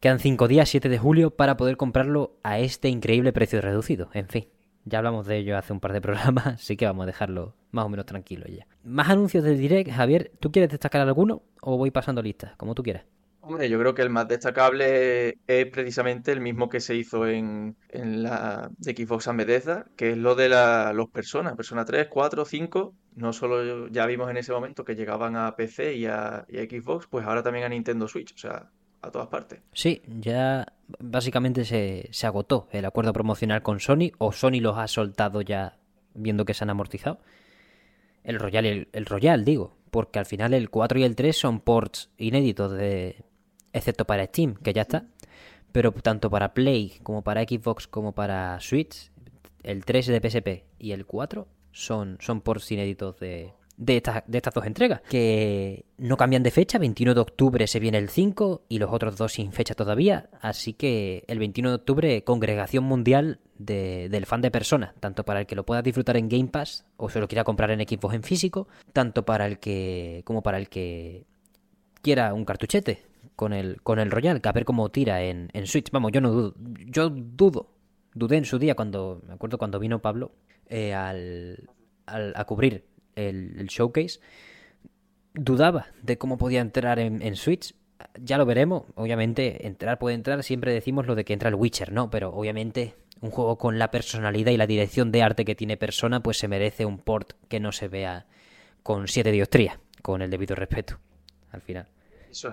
[0.00, 4.10] Quedan 5 días, 7 de julio, para poder comprarlo a este increíble precio reducido.
[4.12, 4.48] En fin,
[4.84, 7.86] ya hablamos de ello hace un par de programas, así que vamos a dejarlo más
[7.86, 8.66] o menos tranquilo ya.
[8.84, 12.56] Más anuncios del Direct, Javier, ¿tú quieres destacar alguno o voy pasando listas?
[12.56, 13.04] Como tú quieras.
[13.44, 17.76] Hombre, yo creo que el más destacable es precisamente el mismo que se hizo en,
[17.90, 20.48] la de Xbox and Bethesda, que es lo de
[20.94, 22.94] los personas, Persona 3, 4, 5.
[23.16, 27.26] No solo ya vimos en ese momento que llegaban a PC y a, Xbox, pues
[27.26, 28.70] ahora también a Nintendo Switch, o sea,
[29.02, 29.60] a todas partes.
[29.72, 30.64] Sí, ya
[30.98, 35.78] básicamente se, se agotó el acuerdo promocional con Sony, o Sony los ha soltado ya
[36.14, 37.20] viendo que se han amortizado.
[38.24, 41.60] El Royal, el, el Royal, digo, porque al final el 4 y el 3 son
[41.60, 43.24] ports inéditos de,
[43.72, 45.06] excepto para Steam, que ya está.
[45.72, 49.10] Pero tanto para Play como para Xbox como para Switch,
[49.62, 54.38] el 3 de PSP y el 4 son, son por inéditos de, de, estas, de
[54.38, 58.62] estas dos entregas, que no cambian de fecha, 21 de octubre se viene el 5
[58.68, 63.40] y los otros dos sin fecha todavía, así que el 21 de octubre congregación mundial
[63.58, 67.08] del fan de personas, tanto para el que lo pueda disfrutar en Game Pass o
[67.08, 70.68] se lo quiera comprar en Xbox en físico, tanto para el que como para el
[70.68, 71.24] que
[72.02, 73.02] quiera un cartuchete
[73.36, 75.90] con el, con el Royal, que a ver cómo tira en, en Switch.
[75.90, 76.54] Vamos, yo no dudo,
[76.86, 77.70] yo dudo,
[78.14, 80.32] dudé en su día cuando, me acuerdo cuando vino Pablo
[80.66, 81.68] eh, al,
[82.06, 82.84] a cubrir
[83.16, 84.20] el, showcase,
[85.34, 87.74] dudaba de cómo podía entrar en, en Switch.
[88.20, 91.92] Ya lo veremos, obviamente entrar puede entrar, siempre decimos lo de que entra el Witcher,
[91.92, 92.10] ¿no?
[92.10, 96.20] Pero obviamente un juego con la personalidad y la dirección de arte que tiene persona,
[96.20, 98.26] pues se merece un port que no se vea
[98.82, 100.98] con siete diostrías, con el debido respeto,
[101.52, 101.86] al final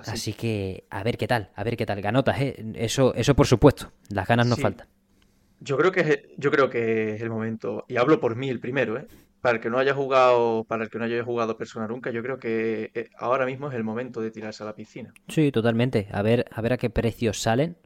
[0.06, 0.34] así.
[0.34, 2.02] que a ver qué tal, a ver qué tal.
[2.02, 2.56] Ganotas, ¿eh?
[2.76, 3.92] Eso, eso por supuesto.
[4.10, 4.88] Las ganas nos faltan.
[5.60, 8.60] Yo creo que es, yo creo que es el momento, y hablo por mí el
[8.60, 9.08] primero, ¿eh?
[9.42, 12.22] Para el que no haya jugado, para el que no haya jugado Persona nunca, yo
[12.22, 15.14] creo que eh, ahora mismo es el momento de tirarse a la piscina.
[15.28, 16.08] Sí, totalmente.
[16.12, 17.78] A ver, a ver a qué precios salen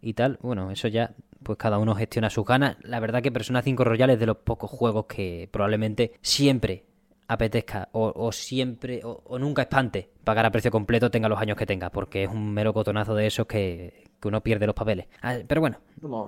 [0.00, 0.38] y tal.
[0.40, 2.76] Bueno, eso ya, pues cada uno gestiona sus ganas.
[2.82, 6.84] La verdad que Persona 5 Royal es de los pocos juegos que probablemente siempre
[7.26, 11.90] apetezca o, siempre o, nunca espante pagar a precio completo tenga los años que tenga,
[11.90, 15.06] porque es un mero cotonazo de esos que, uno pierde los papeles.
[15.22, 15.78] Ah, pero bueno.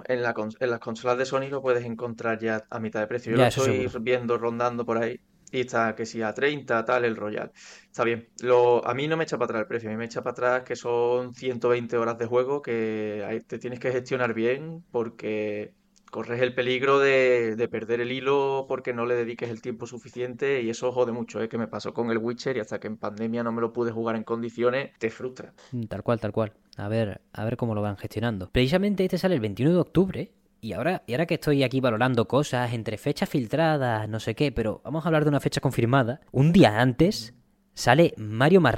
[0.06, 3.32] en, la, en las consolas de Sony lo puedes encontrar ya a mitad de precio.
[3.32, 5.20] Yo lo estoy viendo rondando por ahí
[5.52, 7.52] y está que si a 30, tal, el Royal.
[7.84, 8.28] Está bien.
[8.42, 10.32] Lo, a mí no me echa para atrás el precio, a mí me echa para
[10.32, 15.72] atrás que son 120 horas de juego que te tienes que gestionar bien porque
[16.16, 20.70] corres el peligro de, perder el hilo porque no le dediques el tiempo suficiente y
[20.70, 21.48] eso jode mucho, ¿eh?
[21.50, 23.92] que me pasó con el Witcher y hasta que en pandemia no me lo pude
[23.92, 25.52] jugar en condiciones, te frustra.
[25.72, 26.54] Mm, tal cual, tal cual.
[26.78, 28.48] A ver, a ver cómo lo van gestionando.
[28.50, 32.26] Precisamente este sale el 21 de octubre Y ahora, y ahora que estoy aquí valorando
[32.26, 36.22] cosas entre fechas filtradas, no sé qué, pero vamos a hablar de una fecha confirmada.
[36.32, 37.34] Un día antes
[37.74, 38.74] sale Mario más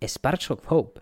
[0.00, 1.00] Sparks of Hope.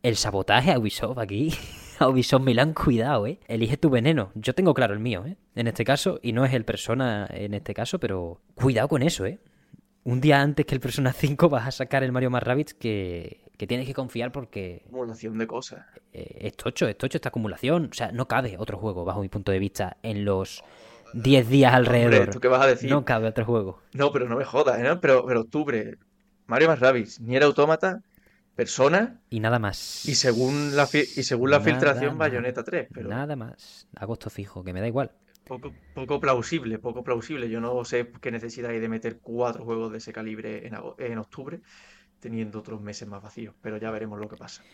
[0.00, 1.52] El sabotaje a Ubisoft aquí.
[1.98, 3.38] A Ubisoft Milan, cuidado, ¿eh?
[3.48, 4.30] Elige tu veneno.
[4.34, 5.36] Yo tengo claro el mío, ¿eh?
[5.54, 9.26] En este caso, y no es el Persona en este caso, pero cuidado con eso,
[9.26, 9.38] ¿eh?
[10.04, 13.44] Un día antes que el Persona 5 vas a sacar el Mario más Rabbids que,
[13.56, 14.82] que tienes que confiar porque...
[14.86, 15.86] Acumulación de cosas.
[16.12, 17.88] Eh, es tocho, es tocho esta acumulación.
[17.90, 20.62] O sea, no cabe otro juego, bajo mi punto de vista, en los
[21.14, 22.14] 10 días alrededor.
[22.14, 22.90] Hombre, ¿tú qué vas a decir?
[22.90, 23.80] No cabe otro juego.
[23.92, 24.98] No, pero no me jodas, ¿eh?
[25.00, 25.96] Pero, pero octubre,
[26.46, 28.02] Mario más Rabbids, Nier Automata,
[28.54, 30.04] Persona Y nada más.
[30.04, 32.18] y según la, y según la Nada filtración más.
[32.30, 32.88] Bayonetta 3.
[32.92, 33.88] Pero Nada más.
[33.96, 35.12] Agosto fijo, que me da igual.
[35.44, 37.48] poco, poco plausible, poco plausible.
[37.50, 41.18] Yo no sé qué necesidad hay de meter cuatro juegos de ese calibre en, en
[41.18, 41.60] octubre,
[42.20, 43.54] teniendo otros meses más vacíos.
[43.60, 44.66] Pero ya veremos lo que pasa.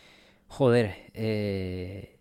[0.49, 2.19] Joder, eh...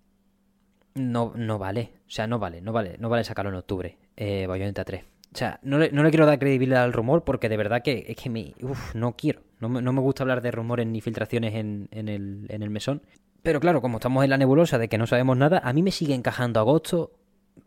[0.95, 1.93] no, no vale.
[2.07, 3.97] O sea, no vale, no vale, no vale sacarlo en octubre.
[4.15, 5.03] Eh, Bayonetta 3.
[5.33, 8.05] O sea, no le, no le quiero dar credibilidad al rumor porque de verdad que
[8.07, 9.41] es que me, uf, no quiero.
[9.59, 12.69] No me, no me gusta hablar de rumores ni filtraciones en, en el, en el
[12.69, 13.01] mesón.
[13.41, 15.91] Pero claro, como estamos en la nebulosa de que no sabemos nada, a mí me
[15.91, 17.11] sigue encajando agosto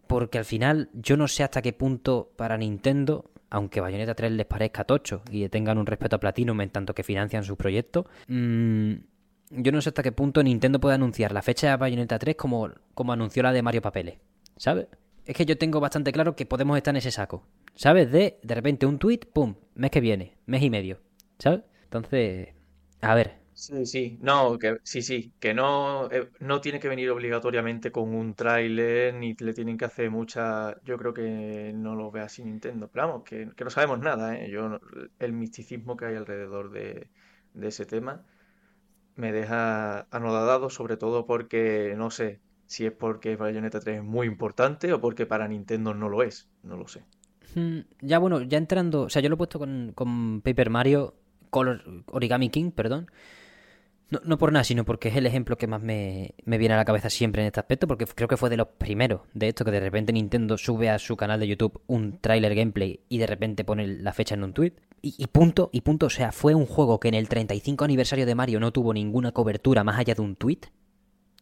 [0.07, 4.47] porque al final yo no sé hasta qué punto para Nintendo, aunque Bayonetta 3 les
[4.47, 8.93] parezca tocho y tengan un respeto a Platinum en tanto que financian sus proyectos, mm,
[9.51, 12.71] yo no sé hasta qué punto Nintendo puede anunciar la fecha de Bayonetta 3 como,
[12.95, 14.19] como anunció la de Mario Papeles,
[14.57, 14.87] ¿sabes?
[15.25, 18.11] Es que yo tengo bastante claro que podemos estar en ese saco, ¿sabes?
[18.11, 21.01] De de repente un tweet, pum, mes que viene, mes y medio,
[21.39, 21.61] ¿sabes?
[21.93, 22.49] Entonces,
[23.03, 27.11] a ver, Sí, sí, no, que sí, sí, que no, eh, no tiene que venir
[27.11, 32.11] obligatoriamente con un tráiler, ni le tienen que hacer mucha, yo creo que no lo
[32.11, 34.51] ve así Nintendo, pero vamos, que, que no sabemos nada, ¿eh?
[34.51, 34.81] Yo,
[35.19, 37.11] el misticismo que hay alrededor de,
[37.53, 38.25] de ese tema
[39.17, 44.27] me deja anodadado, sobre todo porque no sé si es porque Bayonetta 3 es muy
[44.29, 47.05] importante o porque para Nintendo no lo es, no lo sé.
[47.55, 51.15] Mm, Ya bueno, ya entrando, o sea, yo lo he puesto con, con Paper Mario,
[51.53, 53.11] Color Origami King, perdón.
[54.25, 56.85] No, por nada, sino porque es el ejemplo que más me, me viene a la
[56.85, 59.71] cabeza siempre en este aspecto, porque creo que fue de los primeros de esto que
[59.71, 63.65] de repente Nintendo sube a su canal de YouTube un trailer gameplay y de repente
[63.65, 64.73] pone la fecha en un tweet.
[65.01, 68.27] Y, y punto, y punto, o sea, fue un juego que en el 35 aniversario
[68.27, 70.61] de Mario no tuvo ninguna cobertura más allá de un tweet.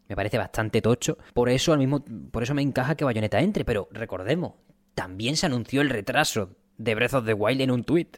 [0.08, 1.18] Me parece bastante tocho.
[1.34, 4.54] Por eso, al mismo, por eso me encaja que Bayonetta entre, pero recordemos,
[4.94, 8.08] también se anunció el retraso de Breath of the Wild en un tweet.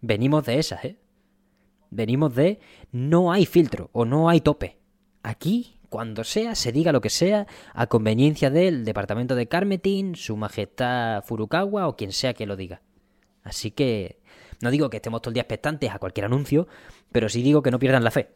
[0.00, 0.96] Venimos de esas, ¿eh?
[1.90, 2.60] Venimos de
[2.92, 4.78] no hay filtro o no hay tope.
[5.22, 10.36] Aquí, cuando sea, se diga lo que sea, a conveniencia del departamento de Carmetin, su
[10.36, 12.82] majestad Furukawa o quien sea que lo diga.
[13.42, 14.20] Así que
[14.60, 16.68] no digo que estemos todo el día expectantes a cualquier anuncio,
[17.10, 18.30] pero sí digo que no pierdan la fe.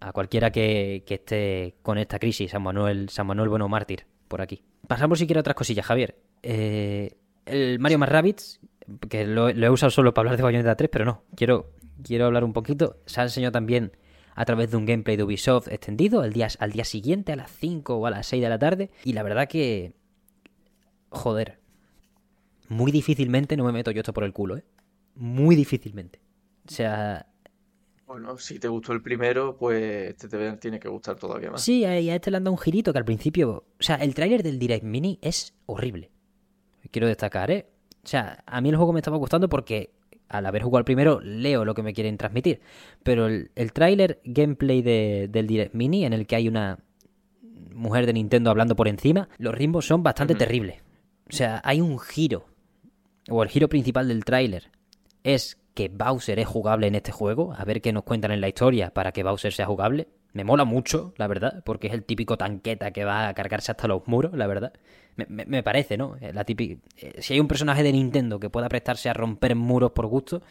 [0.00, 4.40] A cualquiera que, que esté con esta crisis, San Manuel, San Manuel Bueno Mártir, por
[4.40, 4.62] aquí.
[4.86, 6.18] Pasamos si quiere otras cosillas, Javier.
[6.42, 8.60] Eh, el Mario más Rabbids,
[9.08, 11.70] que lo, lo he usado solo para hablar de Bayonetta 3, pero no, quiero,
[12.02, 12.96] quiero hablar un poquito.
[13.06, 13.92] Se ha enseñado también
[14.34, 17.50] a través de un gameplay de Ubisoft extendido al día, al día siguiente, a las
[17.50, 18.90] 5 o a las 6 de la tarde.
[19.04, 19.92] Y la verdad que...
[21.10, 21.58] Joder.
[22.68, 24.64] Muy difícilmente no me meto yo esto por el culo, ¿eh?
[25.14, 26.20] Muy difícilmente.
[26.66, 27.26] O sea,
[28.06, 31.62] Bueno, si te gustó el primero, pues este te tiene que gustar todavía más.
[31.62, 33.66] Sí, a este le han dado un girito que al principio.
[33.78, 36.10] O sea, el tráiler del Direct Mini es horrible.
[36.90, 37.66] Quiero destacar, ¿eh?
[38.04, 39.90] O sea, a mí el juego me estaba gustando porque
[40.28, 42.60] al haber jugado el primero leo lo que me quieren transmitir.
[43.02, 46.78] Pero el, el tráiler gameplay de- del Direct Mini, en el que hay una
[47.74, 50.80] mujer de Nintendo hablando por encima, los ritmos son bastante terribles.
[51.30, 52.46] O sea, hay un giro.
[53.30, 54.70] O el giro principal del tráiler
[55.22, 57.54] es que Bowser es jugable en este juego.
[57.56, 60.08] A ver qué nos cuentan en la historia para que Bowser sea jugable.
[60.32, 63.86] Me mola mucho, la verdad, porque es el típico tanqueta que va a cargarse hasta
[63.86, 64.72] los muros, la verdad.
[65.16, 66.16] Me, me- parece, ¿no?
[66.32, 66.80] La típica...
[66.96, 70.42] eh, Si hay un personaje de Nintendo que pueda prestarse a romper muros por gusto,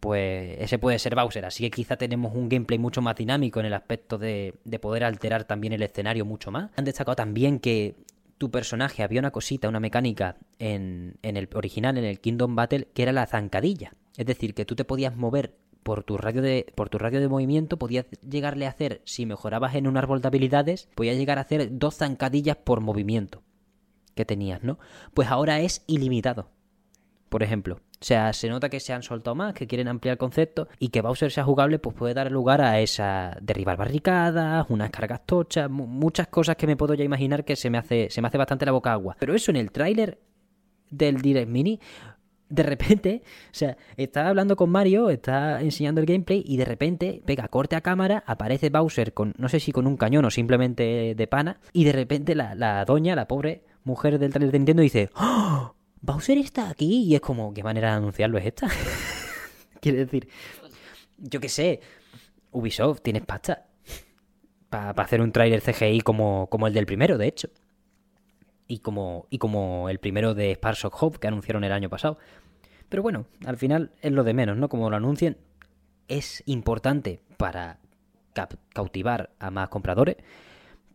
[0.00, 1.44] pues ese puede ser Bowser.
[1.46, 5.04] Así que quizá tenemos un gameplay mucho más dinámico en el aspecto de, de poder
[5.04, 6.70] alterar también el escenario mucho más.
[6.76, 7.94] Han destacado también que
[8.38, 12.88] tu personaje había una cosita, una mecánica en, en el original, en el Kingdom Battle,
[12.92, 13.94] que era la zancadilla.
[14.16, 17.28] Es decir, que tú te podías mover por tu radio de, por tu radio de
[17.28, 21.42] movimiento, podías llegarle a hacer, si mejorabas en un árbol de habilidades, podías llegar a
[21.42, 23.42] hacer dos zancadillas por movimiento
[24.16, 24.80] que tenías, ¿no?
[25.14, 26.48] Pues ahora es ilimitado
[27.28, 27.74] por ejemplo.
[28.00, 30.90] O sea, se nota que se han soltado más, que quieren ampliar el concepto y
[30.90, 35.68] que Bowser sea jugable, pues puede dar lugar a esa derribar barricadas, unas cargas tochas,
[35.68, 38.38] mu- muchas cosas que me puedo ya imaginar que se me hace se me hace
[38.38, 39.16] bastante la boca agua.
[39.18, 40.18] Pero eso en el tráiler
[40.88, 41.80] del Direct Mini
[42.48, 47.22] de repente, o sea, está hablando con Mario, está enseñando el gameplay y de repente
[47.26, 51.14] pega corte a cámara, aparece Bowser con, no sé si con un cañón o simplemente
[51.16, 55.10] de pana, y de repente la, doña, la pobre mujer del trailer de Nintendo dice,
[55.16, 55.74] ¡Oh!
[56.02, 58.68] Bowser está aquí y es como, ¿qué manera de anunciarlo es esta?
[59.80, 60.28] Quiere decir,
[61.16, 61.80] yo qué sé,
[62.50, 63.66] Ubisoft, tienes pasta
[64.68, 67.48] para hacer un trailer CGI como, como el del primero, de hecho
[68.68, 72.18] y como, y como el primero de Sparks of Hope que anunciaron el año pasado.
[72.88, 74.68] Pero bueno, al final es lo de menos, ¿no?
[74.68, 75.38] Como lo anuncien,
[76.08, 77.80] es importante para
[78.72, 80.16] cautivar a más compradores,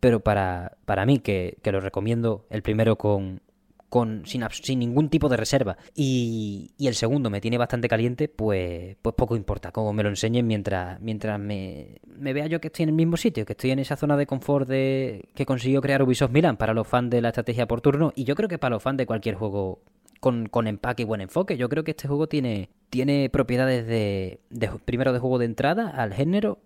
[0.02, 3.40] pero para, para mí, que, que lo recomiendo el primero con,
[3.88, 5.76] con, sin, sin ningún tipo de reserva.
[5.94, 10.08] Y, y, el segundo me tiene bastante caliente, pues, pues poco importa cómo me lo
[10.08, 13.70] enseñen mientras, mientras me, me, vea yo que estoy en el mismo sitio, que estoy
[13.70, 17.20] en esa zona de confort de, que consiguió crear Ubisoft Milan para los fans de
[17.20, 19.84] la estrategia por turno y yo creo que para los fans de cualquier juego
[20.18, 21.56] con, con empaque y buen enfoque.
[21.56, 25.90] Yo creo que este juego tiene, tiene propiedades de, de primero de juego de entrada
[25.90, 26.58] al género,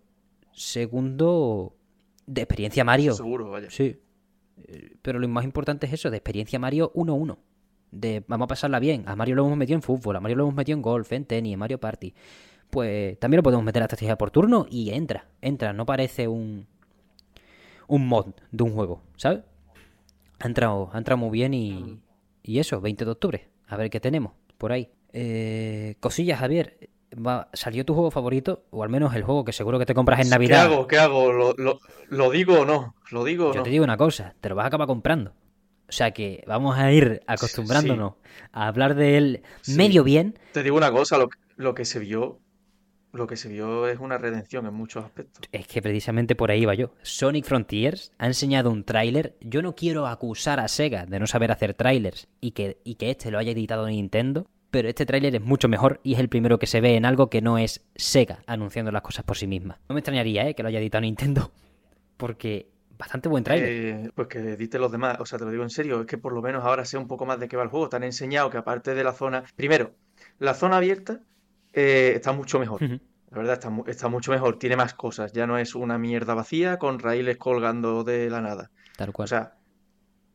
[0.52, 1.74] segundo
[2.26, 3.14] de experiencia Mario.
[3.14, 3.70] Seguro, vaya.
[3.70, 4.00] Sí,
[5.02, 7.38] pero lo más importante es eso, de experiencia Mario 1-1.
[7.90, 9.04] De vamos a pasarla bien.
[9.06, 11.24] A Mario lo hemos metido en fútbol, a Mario lo hemos metido en golf, en
[11.24, 12.14] tenis, en Mario Party.
[12.70, 15.72] Pues también lo podemos meter a estrategia por turno y entra, entra.
[15.72, 16.66] No parece un,
[17.86, 19.44] un mod de un juego, ¿sabes?
[20.40, 22.00] Ha entrado, ha entrado muy bien y,
[22.42, 23.48] y eso, 20 de octubre.
[23.68, 24.90] A ver qué tenemos por ahí.
[25.12, 26.90] Eh, cosillas, Javier
[27.52, 30.30] salió tu juego favorito, o al menos el juego que seguro que te compras en
[30.30, 30.68] Navidad.
[30.68, 30.86] ¿Qué hago?
[30.86, 31.32] ¿Qué hago?
[31.32, 32.94] ¿Lo, digo o no?
[33.10, 35.32] ¿Lo digo Yo te digo una cosa, te lo vas a acabar comprando.
[35.88, 38.14] O sea que vamos a ir acostumbrándonos
[38.52, 40.38] a hablar de él medio bien.
[40.52, 42.40] Te digo una cosa, lo, lo que se vio
[43.16, 45.42] lo que se vio es una redención en muchos aspectos.
[45.50, 46.92] Es que precisamente por ahí va yo.
[47.02, 49.36] Sonic Frontiers ha enseñado un tráiler.
[49.40, 53.10] Yo no quiero acusar a Sega de no saber hacer tráilers y que, y que
[53.10, 56.58] este lo haya editado Nintendo, pero este tráiler es mucho mejor y es el primero
[56.58, 59.78] que se ve en algo que no es Sega anunciando las cosas por sí misma.
[59.88, 60.54] No me extrañaría ¿eh?
[60.54, 61.52] que lo haya editado Nintendo,
[62.16, 63.68] porque bastante buen tráiler.
[63.68, 66.18] Eh, pues que edite los demás, o sea, te lo digo en serio, es que
[66.18, 67.88] por lo menos ahora sé un poco más de qué va el juego.
[67.88, 69.44] Te han enseñado que aparte de la zona...
[69.54, 69.92] Primero,
[70.38, 71.20] la zona abierta
[71.72, 72.80] eh, está mucho mejor.
[72.82, 76.78] La verdad está, está mucho mejor, tiene más cosas, ya no es una mierda vacía
[76.78, 78.70] con raíles colgando de la nada.
[78.96, 79.24] Tal cual.
[79.24, 79.55] O sea,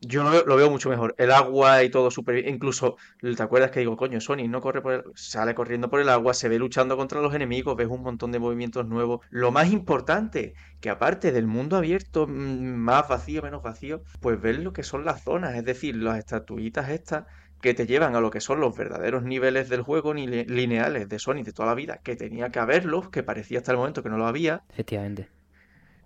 [0.02, 1.14] yo lo veo, mucho mejor.
[1.18, 2.56] El agua y todo súper bien.
[2.56, 5.04] Incluso, ¿te acuerdas que digo, coño, Sony no corre por el...
[5.16, 8.40] sale corriendo por el agua, se ve luchando contra los enemigos, ves un montón de
[8.40, 9.22] movimientos nuevos.
[9.30, 14.60] Lo más importante, que aparte del mundo abierto, mm, más vacío, menos vacío, pues ves
[14.60, 17.26] lo que son las zonas, es decir, las estatuitas estas
[17.62, 21.44] que te llevan a lo que son los verdaderos niveles del juego lineales de Sony
[21.44, 24.18] de toda la vida, que tenía que haberlos, que parecía hasta el momento que no
[24.18, 24.64] lo había.
[24.72, 25.30] Efectivamente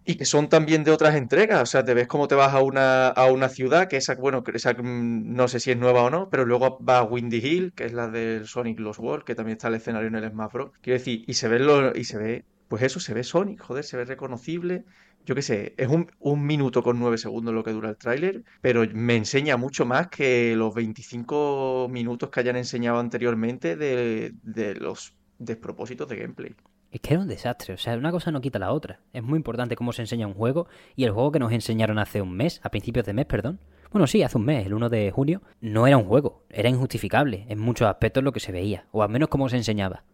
[0.05, 1.61] y que son también de otras entregas.
[1.63, 4.43] O sea, te ves cómo te vas a una, a una ciudad, que esa, bueno,
[4.53, 7.73] esa, mm, no sé si es nueva o no, pero luego va a Windy Hill,
[7.73, 10.51] que es la del Sonic Lost World, que también está el escenario en el Smash
[10.51, 10.71] Bros.
[10.81, 13.83] Quiero decir, y se ve lo, y se ve, pues eso, se ve Sonic, joder,
[13.83, 14.85] se ve reconocible.
[15.25, 18.43] Yo qué sé, es un, un minuto con nueve segundos lo que dura el tráiler,
[18.61, 24.75] pero me enseña mucho más que los 25 minutos que hayan enseñado anteriormente de, de
[24.75, 26.55] los despropósitos de gameplay.
[26.95, 29.01] Es que era un desastre, o sea, una cosa no quita la otra.
[29.11, 32.21] Es muy importante cómo se enseña un juego y el juego que nos enseñaron hace
[32.21, 33.59] un mes, a principios de mes, perdón.
[33.91, 37.47] Bueno, sí, hace un mes, el 1 de junio, no era un juego, era injustificable
[37.49, 40.05] en muchos aspectos lo que se veía, o al menos cómo se enseñaba.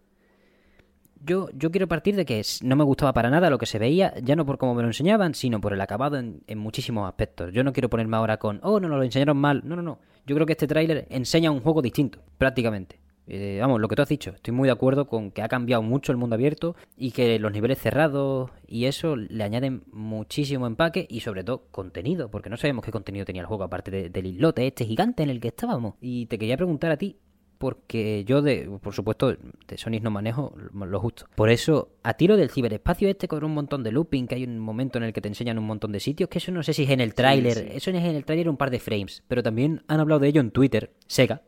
[1.24, 4.12] Yo, yo quiero partir de que no me gustaba para nada lo que se veía,
[4.20, 7.52] ya no por cómo me lo enseñaban, sino por el acabado en, en muchísimos aspectos.
[7.52, 9.62] Yo no quiero ponerme ahora con, oh, no, no, lo enseñaron mal.
[9.64, 10.00] No, no, no.
[10.26, 13.01] Yo creo que este tráiler enseña un juego distinto, prácticamente.
[13.26, 15.82] Eh, vamos, lo que tú has dicho, estoy muy de acuerdo con que ha cambiado
[15.82, 21.06] mucho el mundo abierto y que los niveles cerrados y eso le añaden muchísimo empaque
[21.08, 24.66] y sobre todo contenido, porque no sabemos qué contenido tenía el juego aparte del islote
[24.66, 25.94] este gigante en el que estábamos.
[26.00, 27.16] Y te quería preguntar a ti,
[27.62, 29.36] porque yo, de, por supuesto,
[29.68, 31.26] de Sonic no manejo lo justo.
[31.36, 34.58] Por eso, a tiro del ciberespacio este con un montón de looping, que hay un
[34.58, 36.82] momento en el que te enseñan un montón de sitios, que eso no sé si
[36.82, 39.84] es en el tráiler, eso es en el tráiler un par de frames, pero también
[39.86, 41.42] han hablado de ello en Twitter, Sega.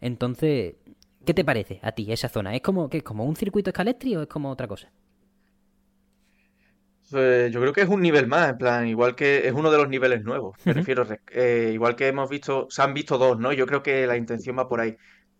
[0.00, 0.76] Entonces,
[1.30, 2.56] ¿Qué te parece a ti esa zona?
[2.56, 4.90] ¿Es como, es como un circuito escalestri o es como otra cosa?
[7.08, 9.78] Pues yo creo que es un nivel más, en plan, igual que es uno de
[9.78, 10.56] los niveles nuevos.
[10.64, 13.52] Me refiero, eh, igual que hemos visto, se han visto dos, ¿no?
[13.52, 14.96] Yo creo que la intención va por ahí.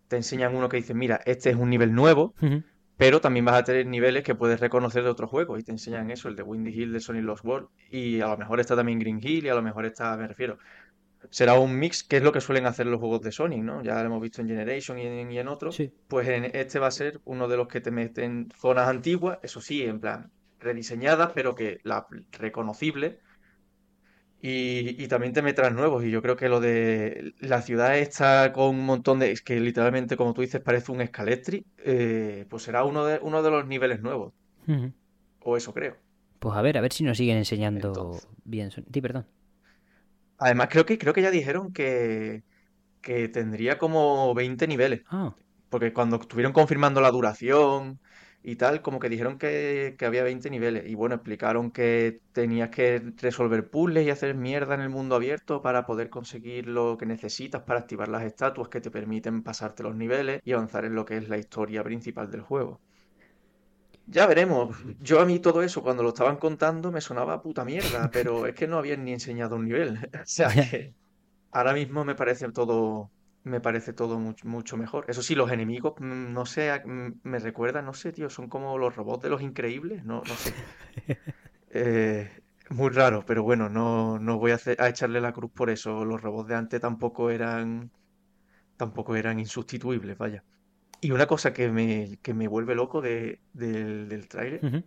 [0.06, 2.34] Te enseñan uno que dice, mira, este es un nivel nuevo,
[2.96, 6.12] pero también vas a tener niveles que puedes reconocer de otros juegos y te enseñan
[6.12, 9.00] eso, el de Windy Hill de Sonic Lost World y a lo mejor está también
[9.00, 10.56] Green Hill y a lo mejor está, me refiero,
[11.28, 13.82] será un mix, que es lo que suelen hacer los juegos de Sonic, ¿no?
[13.82, 15.80] Ya lo hemos visto en Generation y en, otros.
[16.08, 19.60] Pues en este va a ser uno de los que te meten zonas antiguas, eso
[19.60, 23.20] sí, en plan rediseñadas, pero que la reconocible.
[24.42, 26.02] Y, y también te meterás nuevos.
[26.04, 29.32] Y yo creo que lo de la ciudad está con un montón de.
[29.32, 31.64] Es que literalmente, como tú dices, parece un Scalectri.
[31.78, 34.32] eh, pues será uno de, uno de los niveles nuevos.
[35.42, 35.96] O eso creo.
[36.38, 38.28] Pues a ver, a ver si nos siguen enseñando Entonces.
[38.44, 38.70] bien.
[38.70, 39.26] Sí, perdón.
[40.40, 42.42] Además, creo que, creo que ya dijeron que,
[43.02, 45.02] que tendría como 20 niveles.
[45.10, 45.34] Ah,
[45.70, 48.00] Porque cuando estuvieron confirmando la duración
[48.42, 50.86] y tal, como que dijeron que, que había 20 niveles.
[50.88, 55.62] Y bueno, explicaron que tenías que resolver puzzles y hacer mierda en el mundo abierto
[55.62, 59.96] para poder conseguir lo que necesitas para activar las estatuas que te permiten pasarte los
[59.96, 62.80] niveles y avanzar en lo que es la historia principal del juego.
[64.12, 64.76] Ya veremos.
[64.98, 68.46] Yo a mí todo eso cuando lo estaban contando me sonaba a puta mierda, pero
[68.46, 69.98] es que no habían ni enseñado un nivel.
[70.14, 70.94] O sea que
[71.52, 73.12] ahora mismo me parece todo,
[73.44, 75.06] me parece todo mucho, mucho mejor.
[75.08, 78.78] Eso sí, los enemigos, mm, no sé, mm, me recuerdan, no sé, tío, son como
[78.78, 80.54] los robots de los increíbles, no, no sé.
[81.72, 82.30] Eh,
[82.70, 86.04] muy raro, pero bueno, no, no voy a, hacer- a echarle la cruz por eso.
[86.04, 87.90] Los robots de antes tampoco eran,
[88.76, 90.44] tampoco eran insustituibles, vaya.
[91.00, 94.82] Y una cosa que me, que me vuelve loco de, del, del tráiler Ujú.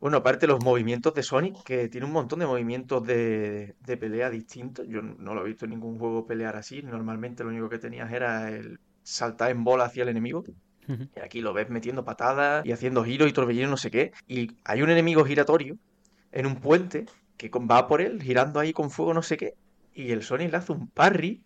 [0.00, 4.30] bueno, aparte los movimientos de Sonic, que tiene un montón de movimientos de, de pelea
[4.30, 4.86] distintos.
[4.88, 6.82] Yo no lo he visto en ningún juego pelear así.
[6.82, 10.44] Normalmente lo único que tenías era el saltar en bola hacia el enemigo.
[11.16, 14.12] Y aquí lo ves metiendo patadas y haciendo giros y torbellinos, no sé qué.
[14.28, 15.76] Y hay un enemigo giratorio
[16.32, 17.06] en un puente
[17.36, 19.54] que va por él, girando ahí con fuego, no sé qué.
[19.92, 21.42] Y el Sonic le hace un parry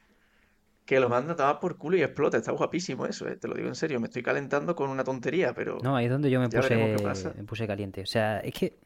[0.85, 2.37] que lo manda a tomar por culo y explota.
[2.37, 4.01] Está guapísimo eso, eh, Te lo digo en serio.
[4.01, 7.45] Me estoy calentando con una tontería, pero No, ahí es donde yo me puse, me
[7.45, 8.03] puse caliente.
[8.03, 8.79] O sea, es que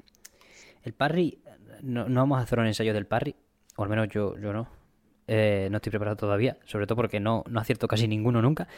[0.82, 1.40] el parry,
[1.82, 3.34] no, no vamos a hacer un ensayo del parry,
[3.76, 4.68] o al menos yo, yo no.
[5.28, 8.68] Eh, no estoy preparado todavía, sobre todo porque no, no acierto casi ninguno nunca.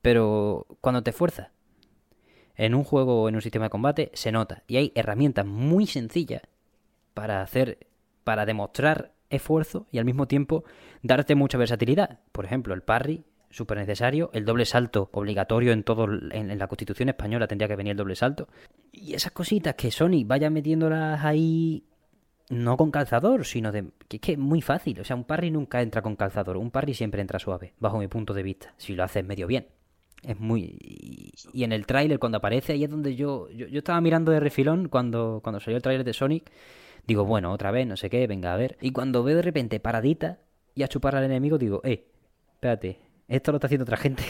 [0.00, 1.50] Pero cuando te esfuerzas
[2.56, 4.62] en un juego o en un sistema de combate, se nota.
[4.66, 6.42] Y hay herramientas muy sencillas
[7.14, 7.86] para hacer,
[8.24, 10.64] para demostrar esfuerzo y al mismo tiempo
[11.02, 12.18] darte mucha versatilidad.
[12.32, 17.08] Por ejemplo, el parry, súper necesario, el doble salto obligatorio en todo, en, la Constitución
[17.08, 18.48] española tendría que venir el doble salto.
[18.92, 21.84] Y esas cositas que Sony vaya metiéndolas ahí
[22.50, 25.50] no con calzador, sino de que es que es muy fácil, o sea, un parry
[25.52, 28.94] nunca entra con calzador, un parry siempre entra suave, bajo mi punto de vista, si
[28.94, 29.68] lo haces medio bien.
[30.22, 33.78] Es muy y y en el tráiler cuando aparece ahí es donde yo, yo yo
[33.78, 36.50] estaba mirando de refilón cuando cuando salió el tráiler de Sonic,
[37.06, 38.76] digo, bueno, otra vez, no sé qué, venga a ver.
[38.80, 40.38] Y cuando veo de repente paradita
[40.74, 42.06] y a chupar al enemigo digo, "Eh,
[42.54, 42.98] espérate,
[43.28, 44.22] esto lo está haciendo otra gente."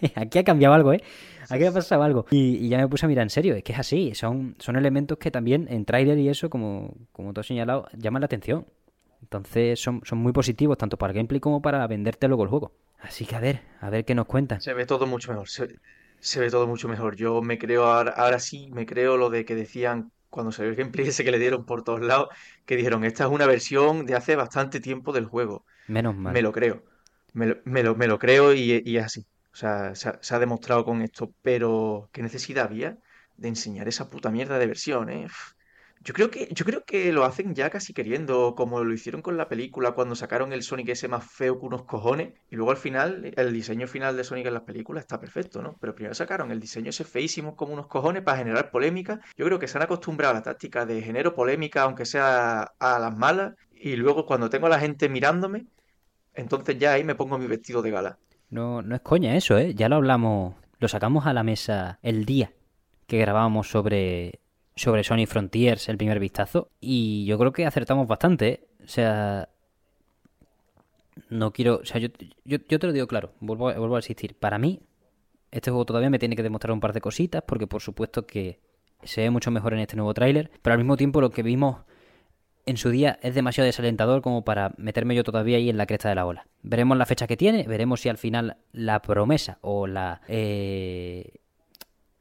[0.16, 1.02] Aquí ha cambiado algo, ¿eh?
[1.48, 2.26] Aquí ha pasado algo.
[2.30, 3.54] Y, y ya me puse a mirar en serio.
[3.54, 4.14] Es que es así.
[4.14, 8.20] Son, son elementos que también en tráiler y eso, como, como tú has señalado, llaman
[8.20, 8.66] la atención.
[9.22, 12.72] Entonces son, son muy positivos tanto para el gameplay como para venderte luego el juego.
[13.00, 14.60] Así que a ver, a ver qué nos cuentan.
[14.60, 15.76] Se ve todo mucho mejor, se,
[16.18, 17.16] se ve todo mucho mejor.
[17.16, 20.76] Yo me creo ahora, ahora sí, me creo lo de que decían cuando salió el
[20.76, 22.28] gameplay ese que le dieron por todos lados,
[22.66, 25.64] que dijeron, esta es una versión de hace bastante tiempo del juego.
[25.86, 26.42] Menos Me mal.
[26.42, 26.84] lo creo,
[27.34, 29.26] me lo, me lo, me lo creo y, y es así.
[29.52, 32.98] O sea, se ha, se ha demostrado con esto, pero ¿qué necesidad había
[33.36, 35.26] de enseñar esa puta mierda de versión, eh?
[35.26, 35.52] Uf.
[36.04, 39.36] Yo creo que, yo creo que lo hacen ya casi queriendo, como lo hicieron con
[39.36, 42.76] la película cuando sacaron el Sonic ese más feo que unos cojones, y luego al
[42.76, 45.76] final, el diseño final de Sonic en las películas está perfecto, ¿no?
[45.80, 49.20] Pero primero sacaron el diseño ese feísimo como unos cojones para generar polémica.
[49.36, 52.98] Yo creo que se han acostumbrado a la táctica de genero polémica, aunque sea a
[52.98, 55.66] las malas, y luego cuando tengo a la gente mirándome,
[56.34, 58.18] entonces ya ahí me pongo mi vestido de gala.
[58.50, 59.74] No, no es coña eso, ¿eh?
[59.74, 62.52] Ya lo hablamos, lo sacamos a la mesa el día
[63.06, 64.40] que grabábamos sobre,
[64.74, 66.68] sobre Sonic Frontiers, el primer vistazo.
[66.80, 68.60] Y yo creo que acertamos bastante, ¿eh?
[68.84, 69.48] O sea,
[71.28, 71.76] no quiero...
[71.82, 72.08] O sea, yo,
[72.44, 74.34] yo, te lo digo claro, vuelvo, a- vuelvo a insistir.
[74.34, 74.80] Para mí,
[75.50, 78.58] este juego todavía me tiene que demostrar un par de cositas, porque por supuesto que
[79.02, 81.82] se ve mucho mejor en este nuevo tráiler, pero al mismo tiempo lo que vimos
[82.64, 86.08] en su día es demasiado desalentador como para meterme yo todavía ahí en la cresta
[86.08, 86.46] de la ola.
[86.62, 91.40] Veremos la fecha que tiene, veremos si al final la promesa o la eh,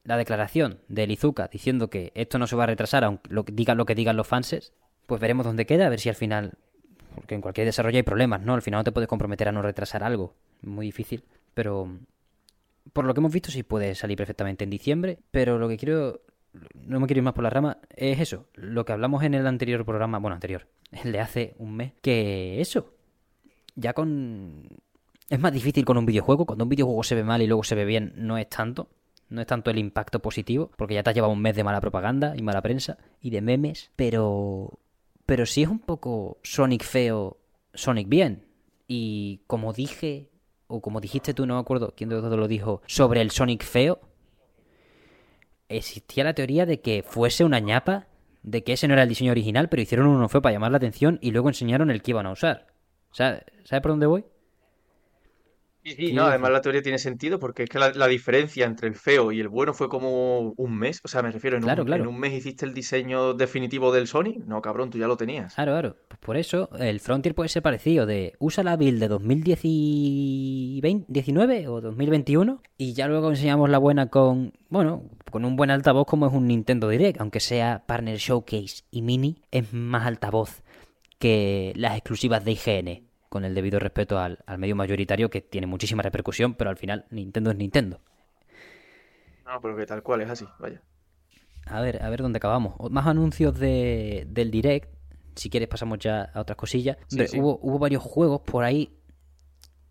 [0.03, 3.51] la declaración de Lizuka diciendo que esto no se va a retrasar, aunque lo, que
[3.51, 4.73] digan lo que digan los fanses,
[5.05, 6.53] pues veremos dónde queda, a ver si al final,
[7.15, 8.53] porque en cualquier desarrollo hay problemas, ¿no?
[8.53, 11.23] Al final no te puedes comprometer a no retrasar algo, muy difícil,
[11.53, 11.99] pero
[12.93, 16.21] por lo que hemos visto sí puede salir perfectamente en diciembre, pero lo que quiero,
[16.73, 19.45] no me quiero ir más por la rama, es eso, lo que hablamos en el
[19.45, 20.67] anterior programa, bueno, anterior,
[21.03, 22.95] el de hace un mes, que eso,
[23.75, 24.67] ya con...
[25.29, 27.73] Es más difícil con un videojuego, cuando un videojuego se ve mal y luego se
[27.73, 28.89] ve bien, no es tanto,
[29.32, 31.82] no es tanto el impacto positivo, porque ya te has llevado un mes de mala
[31.82, 34.77] propaganda y mala prensa y de memes, pero...
[35.25, 37.38] Pero sí es un poco Sonic feo,
[37.73, 38.45] Sonic bien.
[38.88, 40.29] Y como dije,
[40.67, 43.32] o como dijiste tú, no me acuerdo quién de los dos lo dijo, sobre el
[43.32, 44.01] Sonic feo,
[45.69, 48.07] existía la teoría de que fuese una ñapa
[48.43, 50.77] de que ese no era el diseño original, pero hicieron uno fue para llamar la
[50.77, 52.67] atención y luego enseñaron el que iban a usar.
[53.11, 53.43] ¿Sabes
[53.82, 54.25] por dónde voy?
[55.84, 58.88] Sí, sí, no, además la teoría tiene sentido porque es que la, la diferencia entre
[58.88, 60.99] el feo y el bueno fue como un mes.
[61.03, 64.07] O sea, me refiero, en Claro, un, en un mes hiciste el diseño definitivo del
[64.07, 64.36] Sony.
[64.45, 65.55] No, cabrón, tú ya lo tenías.
[65.55, 65.95] Claro, claro.
[66.07, 71.82] Pues por eso el Frontier puede ser parecido de usa la build de 2019 o
[71.82, 76.34] 2021 y ya luego enseñamos la buena con, bueno, con un buen altavoz como es
[76.34, 80.61] un Nintendo Direct, aunque sea Partner Showcase y Mini, es más altavoz
[81.19, 85.65] que las exclusivas de IGN, con el debido respeto al, al medio mayoritario que tiene
[85.65, 88.01] muchísima repercusión, pero al final Nintendo es Nintendo.
[89.45, 90.82] No, pero que tal cual es así, vaya.
[91.65, 92.75] A ver, a ver dónde acabamos.
[92.91, 94.89] Más anuncios de, del Direct.
[95.34, 96.97] Si quieres pasamos ya a otras cosillas.
[97.07, 98.97] Sí, hubo, hubo varios juegos por ahí.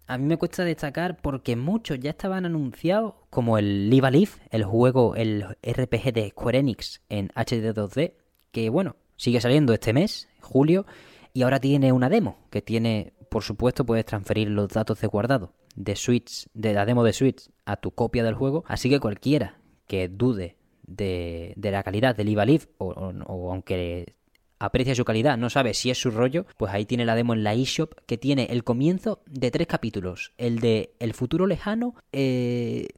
[0.07, 4.65] A mí me cuesta destacar porque muchos ya estaban anunciados, como el Live Alive, el
[4.65, 8.13] juego, el RPG de Square Enix en HD 2D,
[8.53, 10.85] que bueno, sigue saliendo este mes, julio,
[11.33, 15.55] y ahora tiene una demo, que tiene, por supuesto, puedes transferir los datos de guardado
[15.77, 19.59] de Switch, de la demo de Switch a tu copia del juego, así que cualquiera
[19.87, 20.57] que dude
[20.87, 24.17] de, de la calidad del Live Alive, o, o- o aunque
[24.59, 27.45] aprecia su calidad, no sabe si es su rollo, pues ahí tiene la demo en
[27.45, 30.33] la eShop que tiene el comienzo de tres capítulos.
[30.37, 32.89] El de El futuro lejano, eh,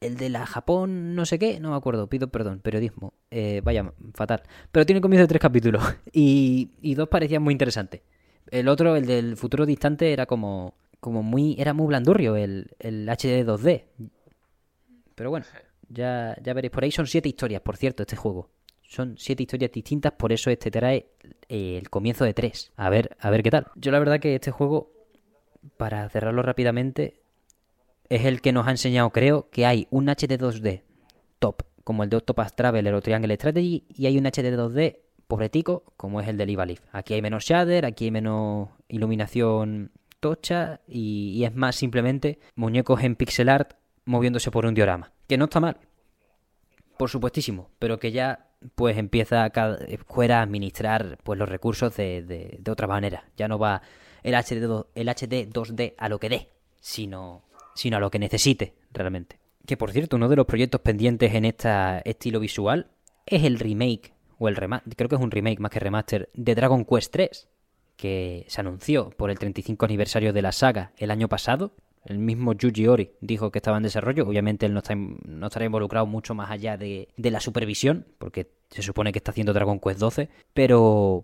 [0.00, 3.92] el de la Japón, no sé qué, no me acuerdo, pido perdón, periodismo, eh, vaya,
[4.14, 4.42] fatal.
[4.72, 5.82] Pero tiene el comienzo de tres capítulos
[6.12, 8.00] y, y dos parecían muy interesantes.
[8.50, 13.08] El otro, el del futuro distante, era como, como muy, era muy blandurrio, el, el
[13.08, 13.84] HD 2D.
[15.14, 15.46] Pero bueno,
[15.88, 16.72] ya, ya veréis.
[16.72, 18.50] Por ahí son siete historias, por cierto, este juego.
[18.82, 21.06] Son siete historias distintas, por eso este trae
[21.48, 22.72] eh, el comienzo de tres.
[22.76, 23.66] A ver, a ver qué tal.
[23.76, 24.92] Yo la verdad que este juego,
[25.76, 27.20] para cerrarlo rápidamente,
[28.08, 30.82] es el que nos ha enseñado, creo, que hay un HD 2D
[31.38, 34.98] top, como el de Octopath Traveler o Triangle Strategy, y hay un HD 2D
[35.30, 36.82] pobretico, como es el de Live Alive.
[36.92, 43.16] Aquí hay menos shader, aquí hay menos iluminación tocha, y, es más simplemente muñecos en
[43.16, 43.72] pixel art
[44.04, 45.12] moviéndose por un diorama.
[45.26, 45.78] Que no está mal,
[46.98, 52.22] por supuestísimo, pero que ya pues empieza cada escuela a administrar pues los recursos de,
[52.22, 53.24] de, de otra manera.
[53.38, 53.80] Ya no va
[54.22, 56.50] el HD, el HD 2D a lo que dé,
[56.80, 59.38] sino, sino a lo que necesite realmente.
[59.66, 61.70] Que por cierto, uno de los proyectos pendientes en este
[62.04, 62.90] estilo visual
[63.24, 66.54] es el remake, o el remaster, creo que es un remake más que remaster, de
[66.54, 67.48] Dragon Quest 3,
[67.96, 71.76] que se anunció por el 35 aniversario de la saga el año pasado.
[72.06, 74.26] El mismo Yuji Ori dijo que estaba en desarrollo.
[74.26, 78.50] Obviamente él no, está, no estará involucrado mucho más allá de, de la supervisión, porque
[78.70, 80.30] se supone que está haciendo Dragon Quest 12.
[80.54, 81.22] Pero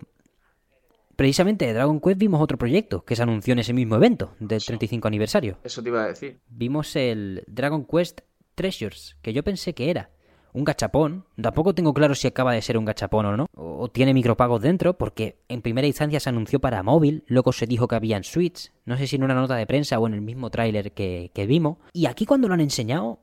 [1.17, 4.63] precisamente de Dragon Quest vimos otro proyecto que se anunció en ese mismo evento del
[4.63, 5.59] 35 aniversario.
[5.65, 6.41] Eso te iba a decir.
[6.51, 8.21] Vimos el Dragon Quest
[8.55, 10.11] Treasures, que yo pensé que era
[10.57, 11.25] un gachapón.
[11.41, 13.47] Tampoco tengo claro si acaba de ser un gachapón o no.
[13.55, 17.87] O tiene micropagos dentro, porque en primera instancia se anunció para móvil, luego se dijo
[17.87, 18.73] que había en Switch.
[18.85, 21.47] No sé si en una nota de prensa o en el mismo tráiler que, que
[21.47, 21.79] vimos.
[21.93, 23.21] Y aquí cuando lo han enseñado,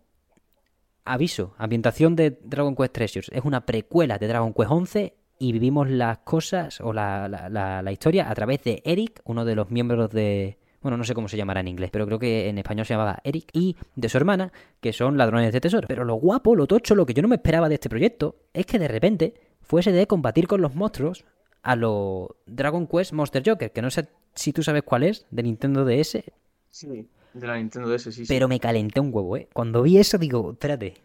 [1.05, 3.29] aviso, ambientación de Dragon Quest Treasures.
[3.33, 7.91] Es una precuela de Dragon Quest 11 y vivimos las cosas o la- la- la
[7.91, 10.57] historia a través de Eric, uno de los miembros de...
[10.83, 13.19] Bueno, no sé cómo se llamará en inglés, pero creo que en español se llamaba
[13.23, 15.87] Eric, y de su hermana, que son ladrones de tesoro.
[15.87, 18.65] Pero lo guapo, lo tocho, lo que yo no me esperaba de este proyecto, es
[18.65, 21.25] que de repente fuese de combatir con los monstruos
[21.63, 25.43] a lo Dragon Quest Monster Joker, que no sé si tú sabes cuál es, de
[25.43, 26.23] Nintendo DS,
[26.69, 27.07] Sí.
[27.33, 28.25] De la Nintendo DS, sí, sí.
[28.27, 29.47] pero me calenté un huevo, ¿eh?
[29.53, 30.95] Cuando vi eso digo, espérate,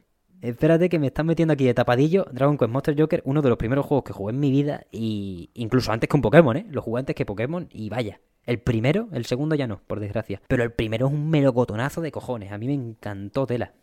[0.41, 3.59] espérate que me están metiendo aquí de tapadillo Dragon Quest Monster Joker, uno de los
[3.59, 6.67] primeros juegos que jugué en mi vida y incluso antes que un Pokémon, ¿eh?
[6.71, 8.21] Lo jugué antes que Pokémon y vaya.
[8.49, 10.41] El primero, el segundo ya no, por desgracia.
[10.49, 12.51] Pero el primero es un melocotonazo de cojones.
[12.51, 13.75] A mí me encantó tela.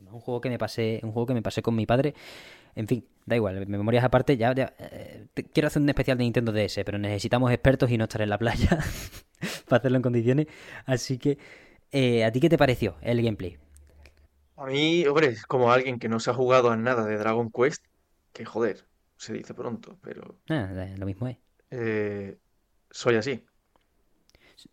[0.00, 2.14] Un juego que me pasé, un juego que me pasé con mi padre.
[2.74, 6.50] En fin, da igual, memorias aparte, ya, ya, eh, quiero hacer un especial de Nintendo
[6.50, 8.70] DS, pero necesitamos expertos y no estar en la playa
[9.68, 10.46] para hacerlo en condiciones.
[10.86, 11.36] Así que,
[11.92, 13.58] eh, ¿a ti qué te pareció el gameplay?
[14.56, 17.84] A mí, hombre, como alguien que no se ha jugado a nada de Dragon Quest,
[18.32, 18.86] que joder,
[19.18, 21.36] se dice pronto, pero Ah, lo mismo es.
[21.70, 22.38] eh,
[22.92, 23.44] soy así.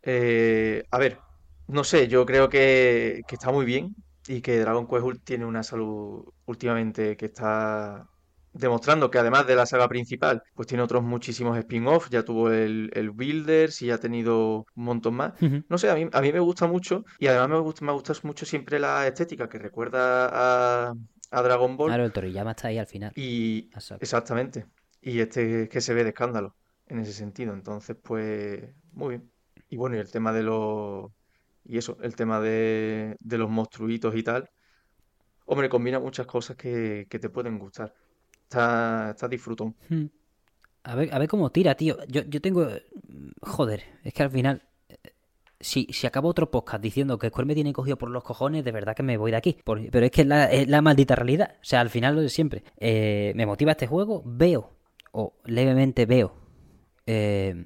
[0.03, 1.19] Eh, a ver,
[1.67, 3.95] no sé, yo creo que, que está muy bien
[4.27, 8.07] y que Dragon Quest tiene una salud últimamente que está
[8.51, 12.89] demostrando que además de la saga principal, pues tiene otros muchísimos spin-off, ya tuvo el,
[12.93, 15.33] el Builders y ya ha tenido un montón más.
[15.69, 18.13] No sé, a mí, a mí me gusta mucho y además me gusta, me gusta
[18.23, 20.29] mucho siempre la estética que recuerda
[20.89, 20.93] a,
[21.31, 23.11] a Dragon Ball Claro, el Toriyama está ahí al final.
[23.15, 24.65] y exactamente,
[25.01, 26.55] y este que se ve de escándalo
[26.89, 29.31] en ese sentido, entonces pues muy bien.
[29.69, 31.11] Y bueno, y el tema de los...
[31.63, 34.49] Y eso, el tema de, de los monstruitos y tal.
[35.45, 37.93] Hombre, combina muchas cosas que, que te pueden gustar.
[38.43, 39.75] está, está disfrutón.
[39.89, 40.05] Hmm.
[40.83, 41.97] A ver, a ver cómo tira, tío.
[42.07, 42.67] Yo, yo tengo.
[43.41, 44.63] Joder, es que al final.
[45.59, 48.71] Si, si acabo otro podcast diciendo que Square me tiene cogido por los cojones, de
[48.71, 49.57] verdad que me voy de aquí.
[49.65, 51.55] pero es que la, la, maldita realidad.
[51.55, 52.63] O sea, al final lo de siempre.
[52.77, 54.71] Eh, me motiva este juego, veo,
[55.11, 56.33] o levemente veo,
[57.11, 57.65] eh,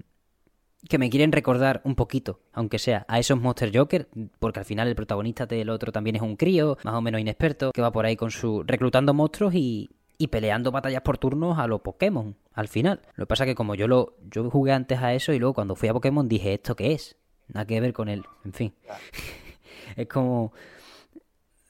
[0.88, 4.08] que me quieren recordar un poquito, aunque sea, a esos Monster Joker,
[4.40, 7.72] porque al final el protagonista del otro también es un crío, más o menos inexperto,
[7.74, 8.64] que va por ahí con su.
[8.64, 13.02] reclutando monstruos y y peleando batallas por turnos a los Pokémon al final.
[13.16, 15.54] Lo que pasa es que como yo lo yo jugué antes a eso y luego
[15.54, 17.18] cuando fui a Pokémon dije, ¿esto qué es?
[17.48, 18.74] Nada que ver con él, en fin.
[19.98, 20.54] es como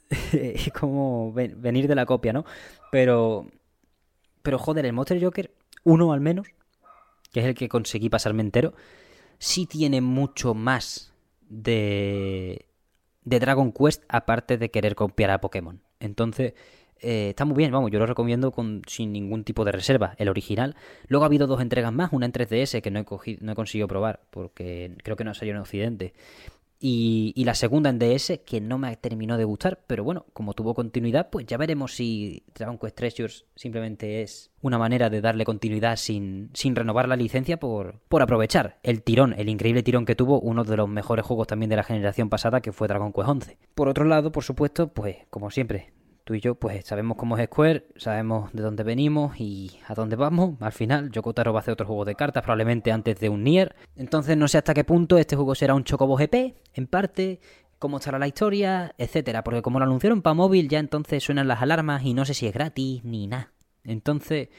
[0.34, 2.46] es como venir de la copia, ¿no?
[2.92, 3.48] Pero
[4.44, 5.52] pero joder, el Monster Joker
[5.84, 6.48] uno al menos,
[7.34, 8.74] que es el que conseguí pasarme entero,
[9.40, 12.68] sí tiene mucho más de
[13.26, 15.82] de Dragon Quest aparte de querer copiar a Pokémon.
[16.00, 16.54] Entonces,
[17.00, 20.30] eh, está muy bien, vamos, yo lo recomiendo con, sin ningún tipo de reserva, el
[20.30, 20.76] original.
[21.08, 23.56] Luego ha habido dos entregas más, una en 3DS que no he, cogido, no he
[23.56, 26.14] conseguido probar porque creo que no salió en Occidente.
[26.86, 30.74] Y, la segunda en DS que no me terminó de gustar, pero bueno, como tuvo
[30.74, 35.96] continuidad, pues ya veremos si Dragon Quest Treasures simplemente es una manera de darle continuidad
[35.96, 40.42] sin, sin renovar la licencia por, por aprovechar el tirón, el increíble tirón que tuvo
[40.42, 43.58] uno de los mejores juegos también de la generación pasada que fue Dragon Quest 11.
[43.76, 45.94] Por otro lado, por supuesto, pues como siempre,
[46.24, 50.16] tú y yo pues sabemos cómo es Square, sabemos de dónde venimos y a dónde
[50.16, 50.56] vamos.
[50.62, 53.44] Al final, Yoko Taro va a hacer otro juego de cartas, probablemente antes de un
[53.44, 53.76] Nier.
[53.96, 57.40] Entonces no sé hasta qué punto este juego será un Chocobo GP, en parte,
[57.80, 59.44] cómo estará la historia, etcétera.
[59.44, 62.48] Porque como lo anunciaron para móvil, ya entonces suenan las alarmas y no sé si
[62.48, 63.52] es gratis ni nada.
[63.84, 64.50] Entonces,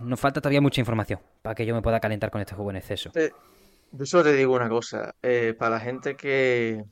[0.00, 2.76] nos falta todavía mucha información para que yo me pueda calentar con este juego en
[2.76, 3.12] exceso.
[3.14, 3.30] Eh,
[3.92, 6.84] yo solo te digo una cosa, eh, para la gente que,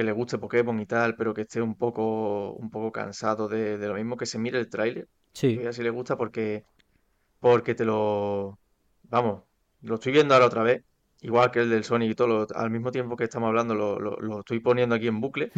[0.00, 3.76] que le guste Pokémon y tal, pero que esté un poco, un poco cansado de,
[3.76, 5.06] lo mismo, que se mire el tráiler.
[5.34, 5.58] Sí.
[5.58, 6.64] Que así le gusta porque,
[7.38, 8.58] porque te lo...
[9.02, 9.42] Vamos,
[9.82, 10.84] lo estoy viendo ahora otra vez,
[11.20, 14.38] igual que el del Sonic y todo, al mismo tiempo que estamos hablando, lo, lo,
[14.40, 15.52] estoy poniendo aquí en bucle.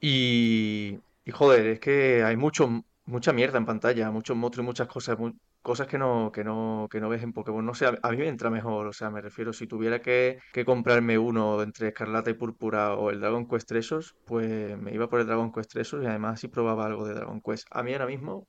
[0.00, 4.88] y, y joder, es que hay mucho, mucha mierda en pantalla, muchos monstruos y muchas
[4.88, 5.16] cosas,
[5.62, 7.64] cosas que no, que no, que no ves en Pokémon.
[7.64, 11.18] No sé, a, mí me entra mejor, o sea, me refiero, si tuviera que, comprarme
[11.18, 15.26] uno entre Escarlata y Púrpura o el Dragon Quest Treasures, pues me iba por el
[15.26, 17.66] Dragon Quest Treasures y además si probaba algo de Dragon Quest.
[17.70, 18.46] A mí ahora mismo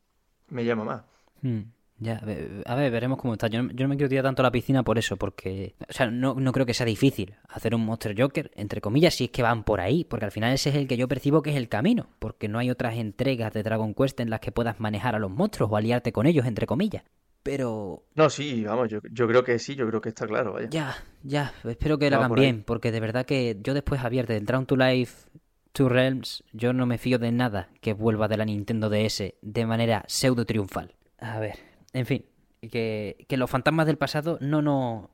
[0.48, 1.04] me llama más.
[1.42, 1.64] Hmm.
[2.00, 2.22] Ya,
[2.66, 3.48] a ver, veremos cómo está.
[3.48, 5.92] Yo no, yo no me quiero tirar tanto a la piscina por eso, porque, o
[5.92, 9.32] sea, no, no, creo que sea difícil hacer un Monster Joker, entre comillas, si es
[9.32, 11.58] que van por ahí, porque al final ese es el que yo percibo que es
[11.58, 15.16] el camino, porque no hay otras entregas de Dragon Quest en las que puedas manejar
[15.16, 17.04] a los monstruos o aliarte con ellos, entre comillas.
[17.44, 18.04] Pero...
[18.16, 20.70] No, sí, vamos, yo, yo creo que sí, yo creo que está claro, vaya.
[20.70, 24.46] Ya, ya, espero que lo hagan bien, porque de verdad que yo después, Javier, del
[24.46, 25.28] Drown to Life
[25.74, 29.66] Two Realms, yo no me fío de nada que vuelva de la Nintendo DS de
[29.66, 30.96] manera pseudo triunfal.
[31.20, 32.26] A ver, en fin,
[32.62, 35.10] que, que los fantasmas del pasado no, no,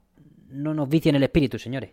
[0.50, 1.92] no nos vicien el espíritu, señores.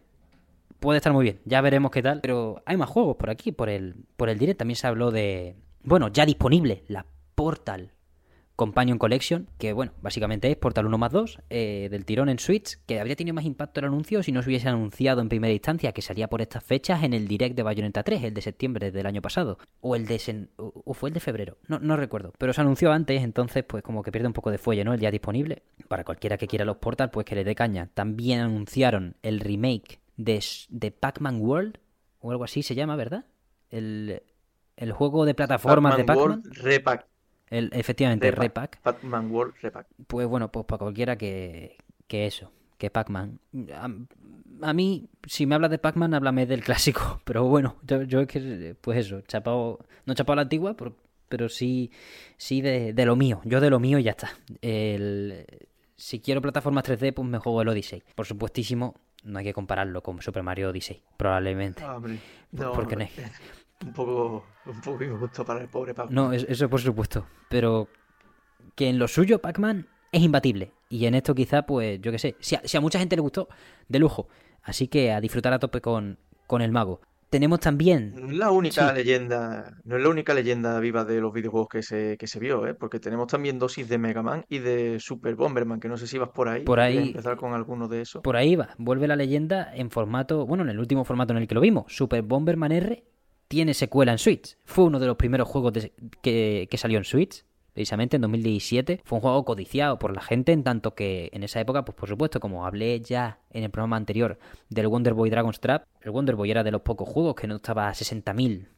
[0.80, 2.20] Puede estar muy bien, ya veremos qué tal.
[2.20, 4.58] Pero hay más juegos por aquí, por el, por el direct.
[4.58, 5.56] También se habló de.
[5.84, 7.92] Bueno, ya disponible, la Portal
[8.57, 12.78] Companion Collection, que bueno, básicamente es Portal 1 más 2 eh, del tirón en Switch,
[12.86, 15.92] que habría tenido más impacto el anuncio si no se hubiese anunciado en primera instancia,
[15.92, 19.07] que salía por estas fechas en el direct de Bayonetta 3, el de septiembre del
[19.07, 22.61] año pasado, o el de o fue el de febrero, no, no recuerdo, pero se
[22.61, 24.92] anunció antes, entonces pues como que pierde un poco de fuelle, ¿no?
[24.92, 27.88] El día disponible, para cualquiera que quiera los Portal, pues que le dé caña.
[27.94, 31.78] También anunciaron el remake de, de Pac-Man World,
[32.20, 33.24] o algo así se llama, ¿verdad?
[33.70, 34.22] El,
[34.76, 36.42] el juego de plataformas de Pac-Man.
[37.53, 38.80] El, efectivamente, Repack.
[38.80, 39.86] Pac-Man World Repack.
[40.07, 41.76] Pues bueno, pues para cualquiera que,
[42.07, 43.40] que eso, que Pac-Man.
[44.62, 47.20] A, mí, si me hablas de Pac-Man, háblame del clásico.
[47.24, 50.74] Pero bueno, yo, es que, pues eso, chapado, no chapado la antigua,
[51.28, 51.90] pero, sí,
[52.38, 53.42] sí de, lo mío.
[53.44, 54.30] Yo de lo mío y ya está.
[54.62, 55.44] El,
[55.94, 58.03] si quiero plataformas 3D, pues me juego el Odyssey.
[58.14, 58.94] Por supuestísimo,
[59.24, 61.82] no hay que compararlo con Super Mario Odyssey, probablemente.
[61.84, 62.00] Ah,
[62.74, 63.07] porque no,
[63.84, 66.14] un poco, un poco injusto para el pobre Pac-Man.
[66.14, 67.26] No, eso por supuesto.
[67.48, 67.88] Pero
[68.74, 70.72] que en lo suyo Pac-Man es imbatible.
[70.88, 73.48] Y en esto quizá, pues, yo qué sé, si a, mucha gente le gustó,
[73.88, 74.28] de lujo.
[74.62, 77.00] Así que a disfrutar a tope con, con el mago.
[77.30, 78.14] Tenemos también...
[78.14, 81.82] No es la única leyenda, no es la única leyenda viva de los videojuegos que
[81.82, 82.74] se, que se vio, ¿eh?
[82.74, 86.18] Porque tenemos también dosis de Mega Man y de Super Bomberman, que no sé si
[86.18, 86.62] vas por ahí.
[86.62, 86.98] Por ahí...
[86.98, 88.22] empezar con alguno de esos.
[88.22, 88.74] Por ahí va.
[88.76, 91.86] Vuelve la leyenda en formato, bueno, en el último formato en el que lo vimos.
[91.88, 93.02] Super Bomberman R
[93.53, 94.57] tiene secuela en Switch.
[94.64, 95.74] Fue uno de los primeros juegos
[96.22, 97.44] que, salió en Switch,
[97.74, 99.03] precisamente en 2017.
[99.05, 102.09] Fue un juego codiciado por la gente, en tanto que en esa época, pues por
[102.09, 104.38] supuesto, como hablé ya en el programa anterior
[104.70, 107.57] del Wonder Boy Dragon's Trap, el Wonder Boy era de los pocos juegos que no
[107.57, 108.68] estaba a 60.000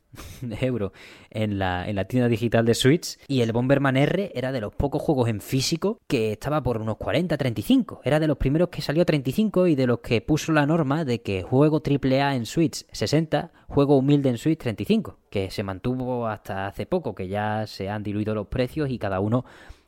[0.40, 0.92] de euros
[1.30, 3.18] en la, en la tienda digital de Switch.
[3.28, 6.96] Y el Bomberman R era de los pocos juegos en físico que estaba por unos
[6.96, 8.00] 40, 35.
[8.04, 11.04] Era de los primeros que salió a 35 y de los que puso la norma
[11.04, 15.18] de que juego AAA en Switch 60, juego humilde en Switch 35.
[15.30, 19.20] Que se mantuvo hasta hace poco, que ya se han diluido los precios y cada
[19.20, 19.44] uno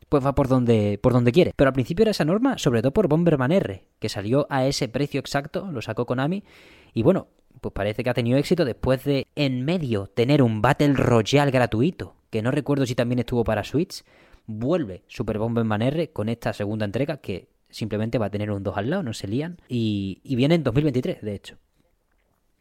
[0.09, 1.53] pues va por donde, por donde quiere.
[1.55, 4.87] Pero al principio era esa norma, sobre todo por Bomberman R, que salió a ese
[4.87, 6.43] precio exacto, lo sacó Konami.
[6.93, 7.27] Y bueno,
[7.61, 12.15] pues parece que ha tenido éxito después de en medio tener un Battle Royale gratuito,
[12.29, 14.03] que no recuerdo si también estuvo para Switch,
[14.45, 18.77] vuelve Super Bomberman R con esta segunda entrega que simplemente va a tener un 2
[18.77, 21.57] al lado, no se lían, y, y viene en 2023, de hecho.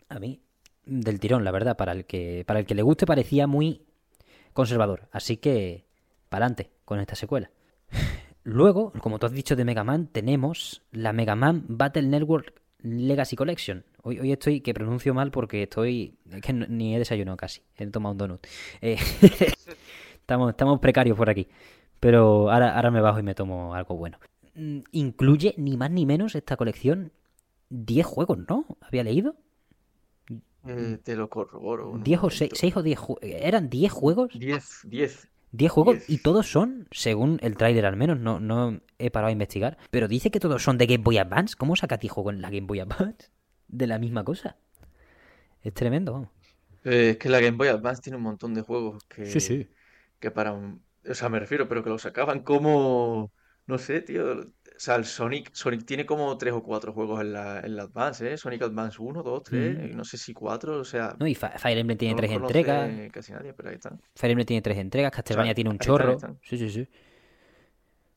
[0.09, 0.41] A mí,
[0.85, 3.83] del tirón, la verdad, para el que, para el que le guste parecía muy
[4.53, 5.85] conservador, así que,
[6.29, 7.51] para adelante con esta secuela.
[8.43, 13.35] Luego, como tú has dicho de Mega Man, tenemos la Mega Man Battle Network Legacy
[13.35, 13.85] Collection.
[14.07, 16.15] Hoy, hoy estoy que pronuncio mal porque estoy.
[16.31, 17.63] Es que ni he desayunado casi.
[17.77, 18.47] He tomado un donut.
[18.81, 18.97] Eh,
[20.21, 21.49] estamos, estamos precarios por aquí.
[21.99, 24.21] Pero ahora, ahora me bajo y me tomo algo bueno.
[24.55, 27.11] Mm, incluye ni más ni menos esta colección
[27.71, 28.65] 10 juegos, ¿no?
[28.81, 29.35] ¿Había leído?
[30.69, 31.91] Eh, te lo corroboro.
[31.91, 32.79] un 10 o 6, momento.
[32.79, 33.01] o 10
[33.43, 34.39] ¿Eran 10 juegos?
[34.39, 35.29] 10, 10.
[35.51, 36.11] 10 juegos Diez.
[36.11, 40.07] y todos son, según el tráiler al menos, no, no he parado a investigar, pero
[40.07, 41.57] dice que todos son de Game Boy Advance.
[41.57, 43.31] ¿Cómo saca ti juego en la Game Boy Advance?
[43.69, 44.57] De la misma cosa.
[45.63, 46.29] Es tremendo, vamos.
[46.85, 49.69] Eh, es que la Game Boy Advance tiene un montón de juegos que, Sí, sí.
[50.21, 50.83] que para un...
[51.09, 53.33] O sea, me refiero, pero que lo sacaban como...
[53.67, 54.41] No sé, tío.
[54.43, 54.45] O
[54.79, 58.33] sea, el Sonic, Sonic tiene como tres o cuatro juegos en la, en la Advance,
[58.33, 58.37] ¿eh?
[58.37, 59.85] Sonic Advance 1, 2, 3, Mm.
[59.91, 62.37] y no sé si 4, o sea, No, y Fire Emblem tiene no los tres
[62.67, 63.11] entregas.
[63.11, 64.01] casi nadie, pero ahí están.
[64.15, 65.11] Fire Emblem tiene tres entregas.
[65.11, 66.13] Castlevania sea, tiene un están, chorro.
[66.13, 66.39] están.
[66.45, 66.89] Sí, sí, sí.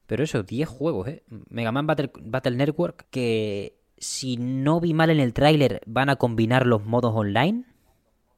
[0.06, 1.24] Pero eso, 10 juegos, ¿eh?
[1.50, 6.16] Mega Man Battle, Battle Network, que si no vi mal en el tráiler, van a
[6.16, 7.66] combinar los modos online.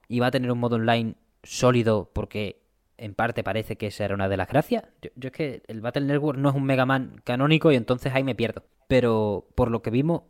[0.07, 2.62] Y va a tener un modo online sólido porque
[2.97, 4.84] en parte parece que esa era una de las gracias.
[5.01, 8.14] Yo, yo es que el Battle Network no es un Mega Man canónico y entonces
[8.14, 8.66] ahí me pierdo.
[8.88, 10.24] Pero por lo que vimos,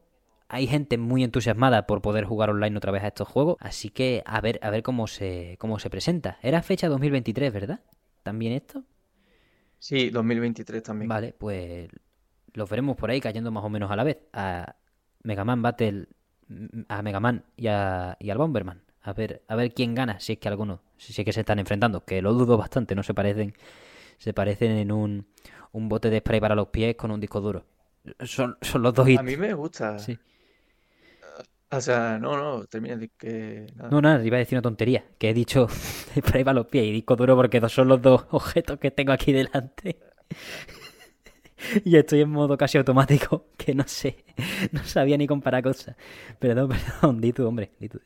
[0.47, 3.57] hay gente muy entusiasmada por poder jugar online otra vez a estos juegos.
[3.59, 6.37] Así que a ver, a ver cómo se, cómo se presenta.
[6.41, 7.79] Era fecha 2023, ¿verdad?
[8.21, 8.83] ¿También esto?
[9.79, 11.09] Sí, 2023 también.
[11.09, 11.89] Vale, pues
[12.53, 14.17] los veremos por ahí cayendo más o menos a la vez.
[14.33, 14.75] A
[15.23, 16.07] Mega Man Battle,
[16.87, 18.81] a Mega Man y, a, y al Bomberman.
[19.03, 21.59] A ver, a ver quién gana, si es que alguno, si es que se están
[21.59, 23.53] enfrentando, que lo dudo bastante, no se parecen,
[24.19, 25.25] se parecen en un,
[25.71, 27.65] un bote de spray para los pies con un disco duro.
[28.19, 29.23] Son, son los dos A hits.
[29.23, 29.97] mí me gusta.
[29.97, 30.17] Sí.
[31.73, 33.67] O sea, no, no, termina de que...
[33.75, 33.89] nada.
[33.89, 35.67] No, nada, iba a decir una tontería, que he dicho
[36.19, 39.31] spray para los pies y disco duro porque son los dos objetos que tengo aquí
[39.31, 39.97] delante.
[41.85, 44.25] Y estoy en modo casi automático, que no sé,
[44.71, 45.95] no sabía ni comparar cosas.
[46.39, 47.99] Perdón, perdón, di tú, hombre, di tú.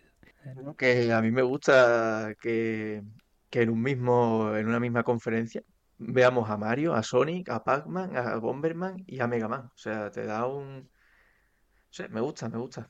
[0.78, 3.02] Que a mí me gusta que,
[3.50, 5.64] que en un mismo, en una misma conferencia
[5.98, 9.72] veamos a Mario, a Sonic, a Pac-Man, a Bomberman y a Mega Man.
[9.74, 10.82] O sea, te da un...
[10.82, 12.90] No sé, me gusta, me gusta.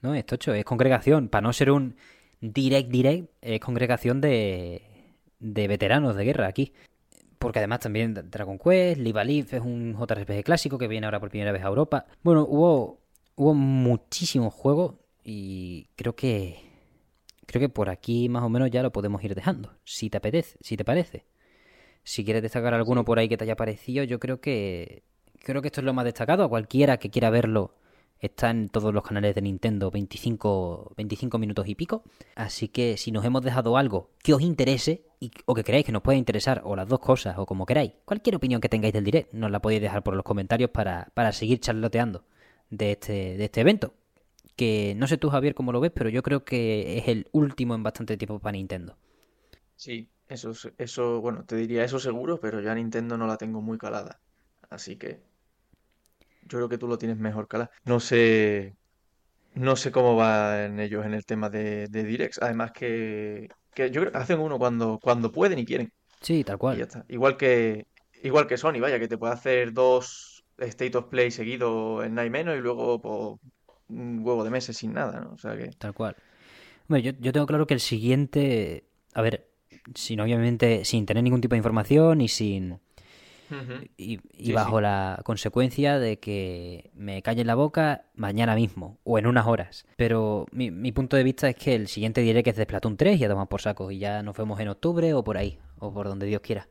[0.00, 1.96] No, es tocho, es congregación, para no ser un
[2.40, 4.82] direct direct, es congregación de,
[5.40, 6.72] de veteranos de guerra aquí.
[7.44, 11.28] Porque además también Dragon Quest, Live Alive es un JRPG clásico que viene ahora por
[11.28, 12.06] primera vez a Europa.
[12.22, 13.02] Bueno, hubo,
[13.36, 16.58] hubo muchísimos juegos y creo que
[17.44, 20.56] creo que por aquí más o menos ya lo podemos ir dejando, si te apetece,
[20.62, 21.26] si te parece.
[22.02, 25.02] Si quieres destacar alguno por ahí que te haya parecido, yo creo que
[25.40, 26.44] creo que esto es lo más destacado.
[26.44, 27.74] A cualquiera que quiera verlo
[28.26, 32.02] está en todos los canales de Nintendo 25, 25 minutos y pico.
[32.34, 35.04] Así que si nos hemos dejado algo que os interese
[35.46, 38.36] o que creáis que nos pueda interesar, o las dos cosas, o como queráis, cualquier
[38.36, 41.60] opinión que tengáis del direct, nos la podéis dejar por los comentarios para, para seguir
[41.60, 42.24] charloteando
[42.70, 43.94] de este, de este evento.
[44.56, 47.74] Que no sé tú, Javier, cómo lo ves, pero yo creo que es el último
[47.74, 48.96] en bastante tiempo para Nintendo.
[49.76, 53.60] Sí, eso, es- eso, bueno, te diría eso seguro, pero ya Nintendo no la tengo
[53.60, 54.20] muy calada.
[54.70, 55.22] Así que
[56.48, 57.70] yo creo que tú lo tienes mejor calada.
[57.84, 58.74] No sé,
[59.54, 62.40] no sé cómo van ellos en el tema de, de Directs.
[62.42, 65.92] Además que, que yo creo que hacen uno cuando, cuando pueden y quieren.
[66.20, 66.84] Sí, tal Y ya cual.
[66.84, 67.04] está.
[67.08, 67.86] Igual que,
[68.22, 72.26] igual que Sony, vaya, que te puede hacer dos State of Play seguidos en nada
[72.26, 73.52] y menos y luego pues,
[73.88, 75.32] un huevo de meses sin nada, ¿no?
[75.34, 76.16] O sea que, Tal cual.
[76.88, 78.86] Hombre, yo, yo tengo claro que el siguiente.
[79.14, 79.50] A ver,
[79.94, 80.84] sin obviamente.
[80.86, 82.80] Sin tener ningún tipo de información y sin.
[83.96, 84.82] Y, y Sí, bajo sí.
[84.82, 89.86] la consecuencia de que me calle la boca mañana mismo o en unas horas.
[89.96, 93.20] Pero mi, mi punto de vista es que el siguiente direct es de Splatoon 3
[93.20, 93.90] y a tomar por saco.
[93.90, 96.68] Y ya nos vemos en octubre o por ahí, o por donde Dios quiera.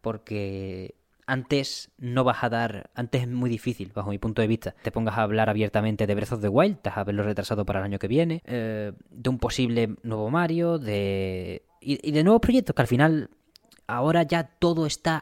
[0.00, 0.94] Porque
[1.26, 2.90] antes no vas a dar.
[2.94, 4.74] Antes es muy difícil, bajo mi punto de vista.
[4.82, 7.78] Te pongas a hablar abiertamente de Breath of the Wild, te a verlo retrasado para
[7.78, 8.42] el año que viene.
[8.44, 13.30] eh, de un posible nuevo Mario, de y, de nuevos proyectos que al final
[13.86, 15.20] ahora ya todo está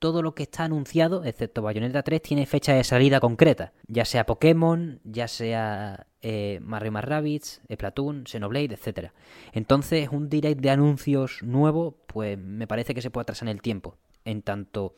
[0.00, 3.72] todo lo que está anunciado, excepto Bayonetta 3, tiene fecha de salida concreta.
[3.86, 9.12] Ya sea Pokémon, ya sea eh, Mario más Rabbids, Splatoon, Xenoblade, etc.
[9.52, 13.62] Entonces, un direct de anuncios nuevo, pues me parece que se puede atrasar en el
[13.62, 13.96] tiempo.
[14.24, 14.94] En tanto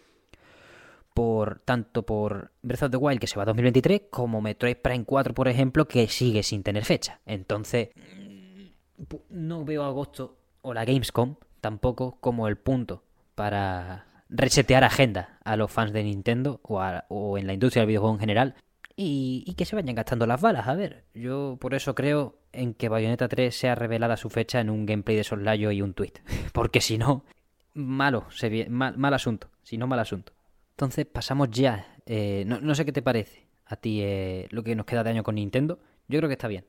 [1.14, 5.04] por tanto por Breath of the Wild que se va a 2023 como Metroid Prime
[5.04, 10.86] 4 por ejemplo que sigue sin tener fecha entonces mm, no veo agosto o la
[10.86, 13.02] Gamescom tampoco como el punto
[13.34, 18.20] para resetear agenda a los fans de Nintendo o, en la industria del videojuego en
[18.20, 18.54] general
[18.96, 20.66] y, que se vayan gastando las balas.
[20.68, 24.70] A ver, yo por eso creo en que Bayonetta 3 sea revelada su fecha en
[24.70, 26.14] un gameplay de soslayo y un tweet.
[26.52, 27.24] Porque si no,
[27.74, 29.48] malo, se mal, mal asunto.
[29.62, 30.32] Si no, mal asunto.
[30.70, 31.86] Entonces pasamos ya.
[32.06, 35.22] Eh, no, sé qué te parece a ti eh, lo que nos queda de año
[35.22, 35.78] con Nintendo.
[36.08, 36.64] Yo creo que está bien.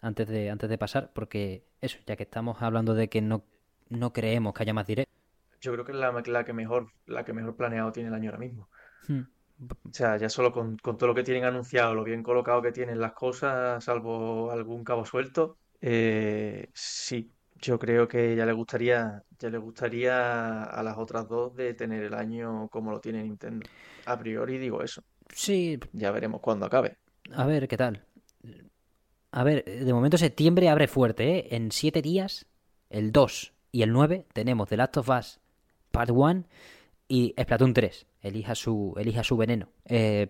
[0.00, 3.44] Antes de, antes de pasar, porque eso, ya que estamos hablando de que no,
[3.88, 5.12] no creemos que haya más directo.
[5.60, 8.38] Yo creo que es la, que mejor, la que mejor planeado tiene el año ahora
[8.38, 8.68] mismo.
[9.08, 9.22] Hmm.
[9.58, 13.00] O sea, ya solo con, todo lo que tienen anunciado, lo bien colocado que tienen
[13.00, 17.30] las cosas, salvo algún cabo suelto, eh, sí,
[17.60, 22.02] yo creo que ya le gustaría, ya le gustaría a las otras dos de tener
[22.02, 23.66] el año como lo tiene Nintendo.
[24.04, 25.02] A priori digo eso.
[25.32, 25.78] Sí.
[25.92, 26.98] Ya veremos cuándo acabe.
[27.32, 28.04] A ver, ¿qué tal?
[29.32, 31.48] A ver, de momento septiembre abre fuerte, ¿eh?
[31.52, 32.46] En siete días,
[32.88, 35.40] el 2 y el 9, tenemos The Last of Us
[35.96, 36.44] Part 1
[37.08, 38.06] y Splatoon 3.
[38.20, 39.70] Elija su, elija su veneno.
[39.86, 40.28] Eh,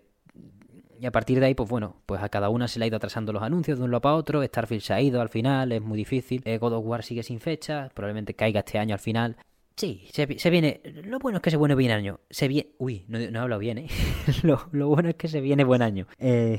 [1.00, 2.96] y a partir de ahí, pues bueno, pues a cada una se le ha ido
[2.96, 4.44] atrasando los anuncios de un lado para otro.
[4.44, 6.40] Starfield se ha ido al final, es muy difícil.
[6.44, 9.36] Eh, God of War sigue sin fecha, probablemente caiga este año al final.
[9.74, 10.80] Sí, se, viene.
[11.04, 12.20] Lo bueno es que se viene bien año.
[12.30, 12.70] Se viene.
[12.78, 13.88] Uy, no, he hablado bien, ¿eh?
[14.42, 16.06] lo, bueno es que se viene buen año.
[16.18, 16.58] Eh,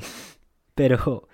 [0.74, 1.28] pero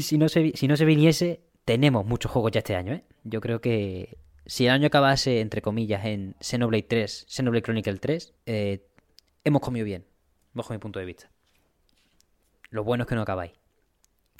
[0.00, 3.04] si no, se, si no se viniese, tenemos muchos juegos ya este año, ¿eh?
[3.22, 8.34] Yo creo que si el año acabase, entre comillas, en Xenoblade 3, Xenoblade Chronicle 3,
[8.46, 8.86] eh,
[9.42, 10.04] hemos comido bien,
[10.52, 11.30] bajo mi punto de vista.
[12.70, 13.52] Lo bueno es que no acabáis.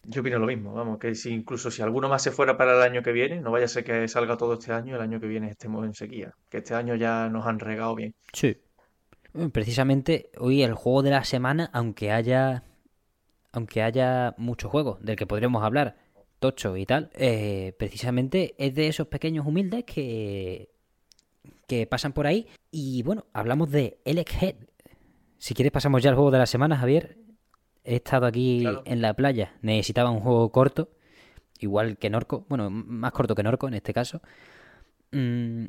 [0.06, 2.82] Yo opino lo mismo, vamos, que si incluso si alguno más se fuera para el
[2.82, 5.26] año que viene, no vaya a ser que salga todo este año, el año que
[5.26, 6.34] viene estemos en sequía.
[6.50, 8.14] Que este año ya nos han regado bien.
[8.32, 8.58] Sí.
[9.52, 12.64] Precisamente hoy el juego de la semana, aunque haya.
[13.52, 15.96] Aunque haya muchos juegos del que podríamos hablar,
[16.44, 20.68] tocho y tal, eh, precisamente es de esos pequeños humildes que.
[21.66, 22.46] que pasan por ahí.
[22.70, 24.56] Y bueno, hablamos de Elec Head.
[25.38, 27.16] Si quieres pasamos ya al juego de la semana, Javier.
[27.82, 30.90] He estado aquí en la playa, necesitaba un juego corto,
[31.60, 34.20] igual que Norco, bueno, más corto que Norco en este caso.
[35.12, 35.66] Mm,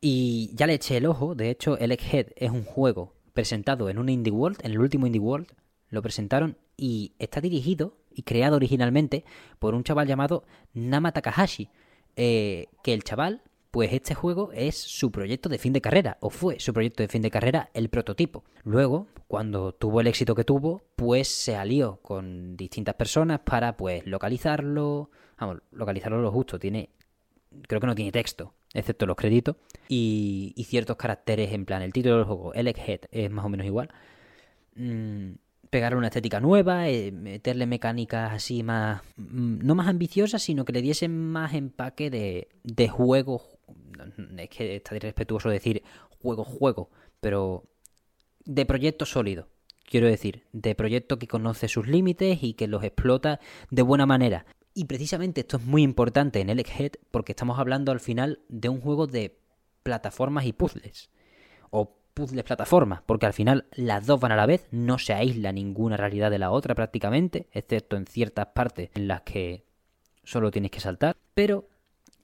[0.00, 3.98] y ya le eché el ojo, de hecho, el Egghead es un juego presentado en
[3.98, 5.48] un Indie World, en el último Indie World,
[5.90, 9.24] lo presentaron y está dirigido y creado originalmente
[9.58, 11.68] por un chaval llamado Nama Takahashi,
[12.16, 13.42] eh, que el chaval
[13.76, 17.08] pues este juego es su proyecto de fin de carrera, o fue su proyecto de
[17.08, 18.42] fin de carrera, el prototipo.
[18.64, 24.06] Luego, cuando tuvo el éxito que tuvo, pues se alió con distintas personas para pues
[24.06, 26.88] localizarlo, vamos, localizarlo lo justo, tiene,
[27.68, 29.56] creo que no tiene texto, excepto los créditos,
[29.90, 33.66] y, ciertos caracteres en plan, el título del juego, el Head, es más o menos
[33.66, 33.90] igual.
[34.74, 35.32] Mm,
[35.76, 40.72] pegarle una estética nueva, eh, meterle mecánicas así más, mm, no más ambiciosas, sino que
[40.72, 43.42] le diesen más empaque de, de juego
[44.38, 45.82] es que está irrespetuoso decir
[46.22, 47.64] juego, juego, pero
[48.46, 49.48] de proyecto sólido.
[49.84, 53.38] Quiero decir, de proyecto que conoce sus límites y que los explota
[53.70, 54.46] de buena manera.
[54.72, 56.64] Y precisamente esto es muy importante en el
[57.10, 59.38] porque estamos hablando al final de un juego de
[59.82, 61.10] plataformas y puzzles.
[61.68, 65.52] O puzzles plataformas, porque al final las dos van a la vez, no se aísla
[65.52, 69.66] ninguna realidad de la otra prácticamente, excepto en ciertas partes en las que
[70.24, 71.14] solo tienes que saltar.
[71.34, 71.68] Pero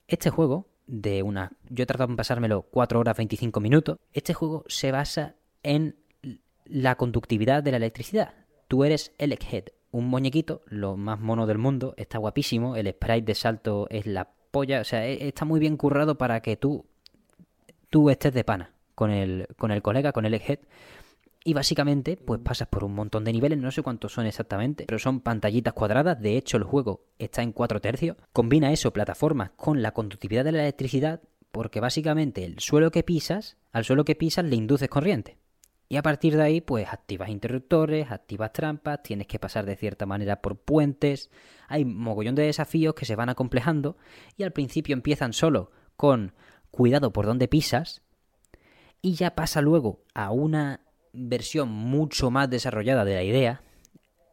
[0.07, 1.51] este juego de una...
[1.69, 3.99] Yo he tratado de pasármelo 4 horas 25 minutos.
[4.13, 5.95] Este juego se basa en
[6.65, 8.33] la conductividad de la electricidad.
[8.67, 13.21] Tú eres el Head, un muñequito, lo más mono del mundo, está guapísimo, el sprite
[13.21, 16.83] de salto es la polla, o sea, e, está muy bien currado para que tú,
[17.91, 20.59] tú estés de pana con el, con el colega, con el Head.
[21.45, 24.97] Y básicamente, pues pasas por un montón de niveles, no sé cuántos son exactamente, pero
[24.97, 26.21] son pantallitas cuadradas.
[26.21, 28.15] De hecho, el juego está en 4 tercios.
[28.31, 31.21] Combina eso, plataformas, con la conductividad de la electricidad,
[31.51, 35.37] porque básicamente el suelo que pisas, al suelo que pisas le induces corriente.
[35.89, 40.05] Y a partir de ahí, pues activas interruptores, activas trampas, tienes que pasar de cierta
[40.05, 41.29] manera por puentes.
[41.67, 43.97] Hay un mogollón de desafíos que se van acomplejando
[44.37, 46.33] y al principio empiezan solo con
[46.71, 48.01] cuidado por donde pisas
[49.03, 50.79] y ya pasa luego a una
[51.11, 53.61] versión mucho más desarrollada de la idea,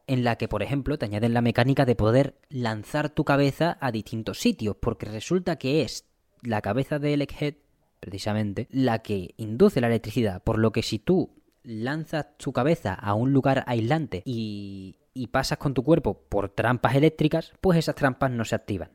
[0.07, 3.91] en la que, por ejemplo, te añaden la mecánica de poder lanzar tu cabeza a
[3.91, 6.07] distintos sitios, porque resulta que es
[6.43, 7.57] la cabeza de Egghead,
[7.99, 10.43] precisamente, la que induce la electricidad.
[10.43, 15.59] Por lo que si tú lanzas tu cabeza a un lugar aislante y, y pasas
[15.59, 18.91] con tu cuerpo por trampas eléctricas, pues esas trampas no se activan.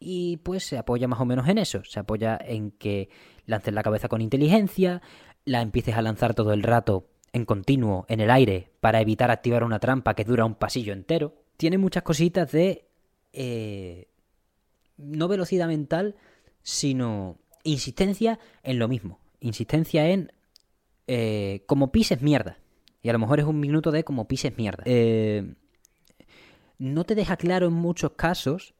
[0.00, 1.82] Y pues se apoya más o menos en eso.
[1.84, 3.08] Se apoya en que
[3.46, 5.02] lances la cabeza con inteligencia,
[5.44, 9.64] la empieces a lanzar todo el rato en continuo en el aire para evitar activar
[9.64, 11.34] una trampa que dura un pasillo entero.
[11.56, 12.86] Tiene muchas cositas de...
[13.32, 14.08] Eh,
[14.96, 16.16] no velocidad mental,
[16.62, 19.20] sino insistencia en lo mismo.
[19.40, 20.32] Insistencia en...
[21.06, 22.58] Eh, como pises mierda.
[23.02, 24.82] Y a lo mejor es un minuto de como pises mierda.
[24.86, 25.54] Eh,
[26.78, 28.74] no te deja claro en muchos casos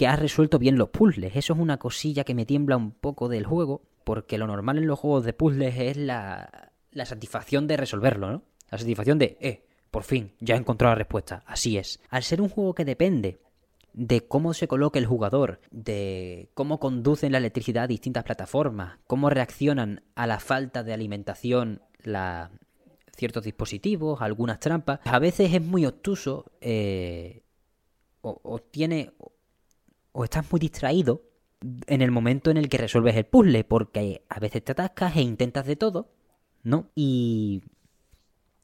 [0.00, 1.36] que has resuelto bien los puzzles.
[1.36, 4.86] Eso es una cosilla que me tiembla un poco del juego, porque lo normal en
[4.86, 8.42] los juegos de puzzles es la, la satisfacción de resolverlo, ¿no?
[8.70, 11.42] La satisfacción de, eh, por fin, ya he encontrado la respuesta.
[11.44, 12.00] Así es.
[12.08, 13.42] Al ser un juego que depende
[13.92, 19.28] de cómo se coloca el jugador, de cómo conducen la electricidad a distintas plataformas, cómo
[19.28, 22.52] reaccionan a la falta de alimentación la,
[23.14, 27.42] ciertos dispositivos, algunas trampas, a veces es muy obtuso eh,
[28.22, 29.12] o, o, tiene
[30.12, 31.22] o estás muy distraído
[31.86, 35.22] en el momento en el que resuelves el puzzle, porque a veces te atascas e
[35.22, 36.10] intentas de todo,
[36.62, 36.90] ¿no?
[36.94, 37.62] Y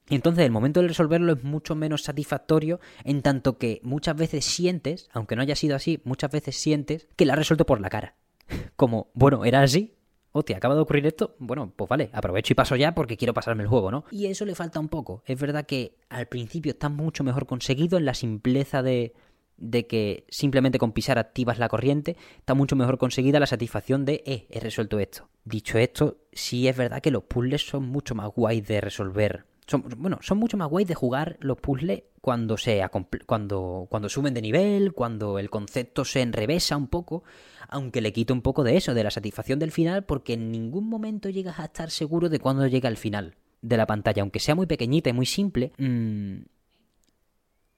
[0.09, 5.09] entonces el momento de resolverlo es mucho menos satisfactorio en tanto que muchas veces sientes,
[5.11, 8.15] aunque no haya sido así, muchas veces sientes que la has resuelto por la cara.
[8.75, 9.93] Como, bueno, era así.
[10.31, 11.35] Hostia, acaba de ocurrir esto.
[11.39, 14.05] Bueno, pues vale, aprovecho y paso ya porque quiero pasarme el juego, ¿no?
[14.11, 15.23] Y eso le falta un poco.
[15.25, 19.13] Es verdad que al principio está mucho mejor conseguido en la simpleza de,
[19.57, 24.23] de que simplemente con pisar activas la corriente, está mucho mejor conseguida la satisfacción de,
[24.25, 25.29] eh, he resuelto esto.
[25.43, 29.45] Dicho esto, sí es verdad que los puzzles son mucho más guays de resolver.
[29.65, 32.81] Son, bueno, son mucho más guays de jugar los puzzles cuando, se,
[33.25, 37.23] cuando, cuando suben de nivel, cuando el concepto se enrevesa un poco,
[37.67, 40.87] aunque le quita un poco de eso, de la satisfacción del final, porque en ningún
[40.87, 44.55] momento llegas a estar seguro de cuándo llega el final de la pantalla, aunque sea
[44.55, 45.73] muy pequeñita y muy simple.
[45.77, 46.37] Mmm,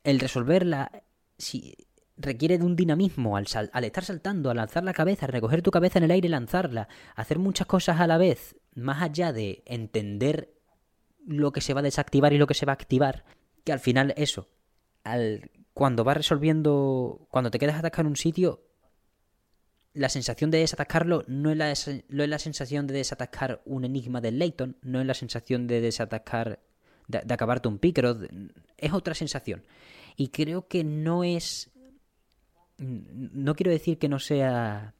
[0.03, 0.91] el resolverla
[1.39, 1.75] si
[2.17, 6.05] requiere de un dinamismo al, estar saltando, al lanzar la cabeza, recoger tu cabeza en
[6.05, 10.53] el aire y lanzarla, hacer muchas cosas a la vez, más allá de entender
[11.25, 13.23] lo que se va a desactivar y lo que se va a activar,
[13.63, 14.49] que al final eso,
[15.03, 18.65] al, cuando vas resolviendo, cuando te quedas atascado un sitio,
[19.93, 21.73] la sensación de desatascarlo no es la,
[22.09, 25.81] no es la sensación de desatascar un enigma de Layton, no es la sensación de
[25.81, 26.59] desatascar,
[27.07, 28.17] de, de acabarte un pícaro,
[28.81, 29.63] es otra sensación.
[30.15, 31.71] Y creo que no es...
[32.77, 34.93] No quiero decir que no sea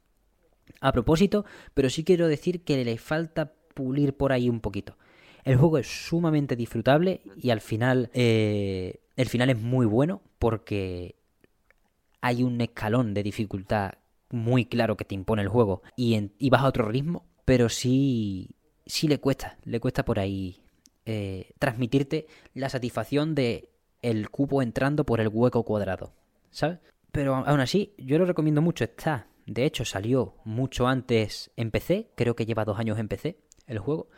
[0.80, 4.96] a propósito, pero sí quiero decir que le falta pulir por ahí un poquito.
[5.44, 11.16] El juego es sumamente disfrutable y al final eh, el final es muy bueno porque
[12.20, 13.92] hay un escalón de dificultad
[14.30, 18.50] muy claro que te impone el juego y, y vas a otro ritmo, pero sí,
[18.86, 20.62] sí le cuesta, le cuesta por ahí
[21.06, 23.69] eh, transmitirte la satisfacción de
[24.02, 26.12] el cubo entrando por el hueco cuadrado,
[26.50, 26.78] ¿sabes?
[27.12, 28.84] Pero aún así, yo lo recomiendo mucho.
[28.84, 33.38] Está, de hecho, salió mucho antes en PC, creo que lleva dos años en PC
[33.66, 34.08] el juego.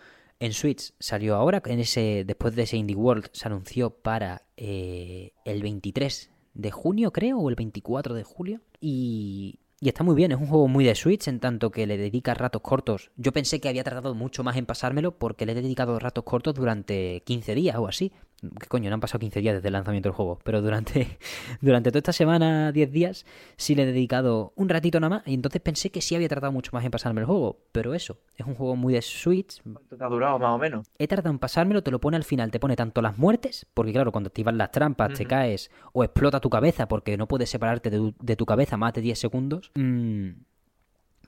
[0.41, 5.33] En Switch salió ahora, en ese, después de ese Indie World se anunció para eh,
[5.45, 8.61] el 23 de junio, creo, o el 24 de julio.
[8.81, 11.97] Y, y está muy bien, es un juego muy de Switch en tanto que le
[11.97, 13.11] dedica ratos cortos.
[13.17, 16.55] Yo pensé que había tardado mucho más en pasármelo porque le he dedicado ratos cortos
[16.55, 18.13] durante 15 días o así.
[18.61, 18.91] ¿Qué coño?
[18.91, 20.39] No han pasado 15 días desde el lanzamiento del juego.
[20.43, 21.19] Pero durante,
[21.61, 23.25] durante toda esta semana, 10 días,
[23.57, 25.29] sí le he dedicado un ratito nada más.
[25.29, 27.59] Y entonces pensé que sí había tardado mucho más en pasarme el juego.
[27.71, 29.63] Pero eso, es un juego muy de Switch.
[29.63, 30.87] ¿Cuánto te ha durado más o menos?
[30.99, 32.51] He tardado en pasármelo, te lo pone al final.
[32.51, 35.19] Te pone tanto las muertes, porque claro, cuando activas las trampas, uh -huh.
[35.19, 38.77] te caes o explota tu cabeza porque no puedes separarte de tu, de tu cabeza
[38.77, 39.71] más de 10 segundos.
[39.75, 40.31] Mmm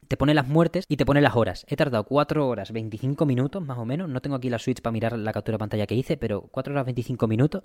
[0.08, 1.64] te pone las muertes y te pone las horas.
[1.68, 4.08] He tardado 4 horas 25 minutos, más o menos.
[4.08, 6.72] No tengo aquí la Switch para mirar la captura de pantalla que hice, pero 4
[6.72, 7.62] horas 25 minutos.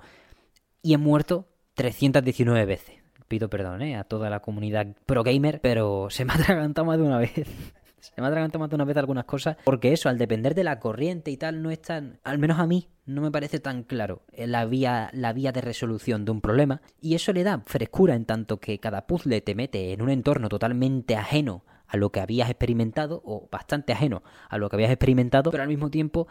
[0.81, 2.95] Y he muerto 319 veces.
[3.27, 3.95] Pido perdón ¿eh?
[3.95, 7.31] a toda la comunidad pro gamer, pero se me ha atragantado más de una vez.
[7.99, 9.57] se me ha atragantado más de una vez algunas cosas.
[9.63, 12.19] Porque eso, al depender de la corriente y tal, no es tan.
[12.23, 16.25] Al menos a mí, no me parece tan claro la vía, la vía de resolución
[16.25, 16.81] de un problema.
[17.01, 20.49] Y eso le da frescura en tanto que cada puzzle te mete en un entorno
[20.49, 25.51] totalmente ajeno a lo que habías experimentado, o bastante ajeno a lo que habías experimentado,
[25.51, 26.27] pero al mismo tiempo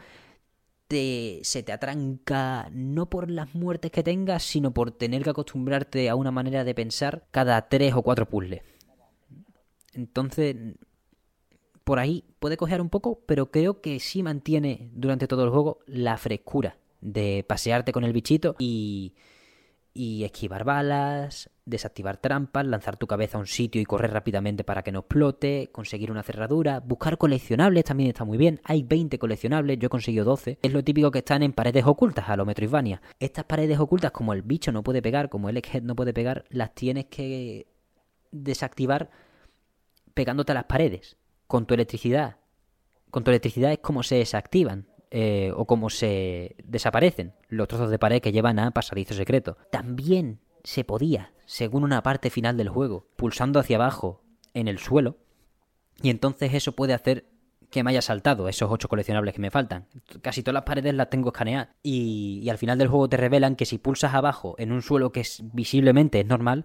[0.86, 6.08] te, se te atranca no por las muertes que tengas, sino por tener que acostumbrarte
[6.08, 8.62] a una manera de pensar cada tres o cuatro puzzles.
[9.92, 10.56] Entonces,
[11.84, 15.80] por ahí puede cojear un poco, pero creo que sí mantiene durante todo el juego
[15.86, 19.14] la frescura de pasearte con el bichito y,
[19.94, 24.82] y esquivar balas, desactivar trampas, lanzar tu cabeza a un sitio y correr rápidamente para
[24.82, 28.60] que no explote, conseguir una cerradura, buscar coleccionables también está muy bien.
[28.64, 30.58] Hay 20 coleccionables, yo he conseguido 12.
[30.62, 33.02] Es lo típico que están en paredes ocultas a lo Metroidvania.
[33.18, 36.44] Estas paredes ocultas, como el bicho no puede pegar, como el Egghead no puede pegar,
[36.48, 37.66] las tienes que
[38.30, 39.10] desactivar
[40.14, 41.16] pegándote a las paredes
[41.46, 42.36] con tu electricidad.
[43.10, 44.86] Con tu electricidad es como se desactivan.
[45.10, 49.56] Eh, o cómo se desaparecen los trozos de pared que llevan a pasadizo secreto.
[49.70, 55.16] También se podía, según una parte final del juego, pulsando hacia abajo en el suelo,
[56.02, 57.24] y entonces eso puede hacer
[57.70, 59.86] que me haya saltado esos ocho coleccionables que me faltan.
[60.20, 61.68] Casi todas las paredes las tengo escaneadas.
[61.82, 65.12] Y, y al final del juego te revelan que si pulsas abajo en un suelo
[65.12, 66.64] que es, visiblemente es normal,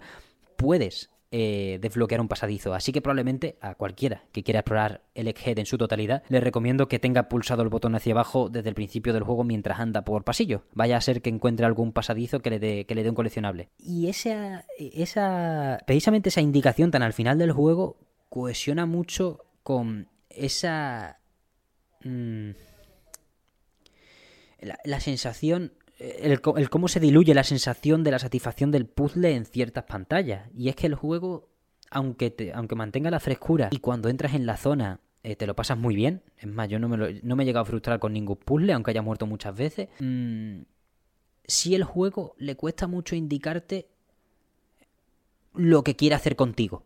[0.56, 2.74] puedes eh, desbloquear un pasadizo.
[2.74, 6.86] Así que probablemente a cualquiera que quiera explorar el Egghead en su totalidad, le recomiendo
[6.86, 10.22] que tenga pulsado el botón hacia abajo desde el principio del juego mientras anda por
[10.22, 10.62] pasillo.
[10.74, 13.68] Vaya a ser que encuentre algún pasadizo que le dé, que le dé un coleccionable.
[13.78, 21.18] Y esa, esa, precisamente esa indicación tan al final del juego cohesiona mucho con esa...
[22.04, 22.50] Mm,
[24.60, 29.46] la, la sensación el, cómo se diluye la sensación de la satisfacción del puzzle en
[29.46, 30.48] ciertas pantallas.
[30.54, 31.48] Y es que el juego,
[31.90, 35.78] aunque, aunque mantenga la frescura y cuando entras en la zona eh, te lo pasas
[35.78, 38.36] muy bien, es más, yo no me, no me he llegado a frustrar con ningún
[38.36, 40.62] puzzle, aunque haya muerto muchas veces, mm,
[41.46, 43.88] si el juego le cuesta mucho indicarte
[45.54, 46.84] lo que quiere hacer contigo.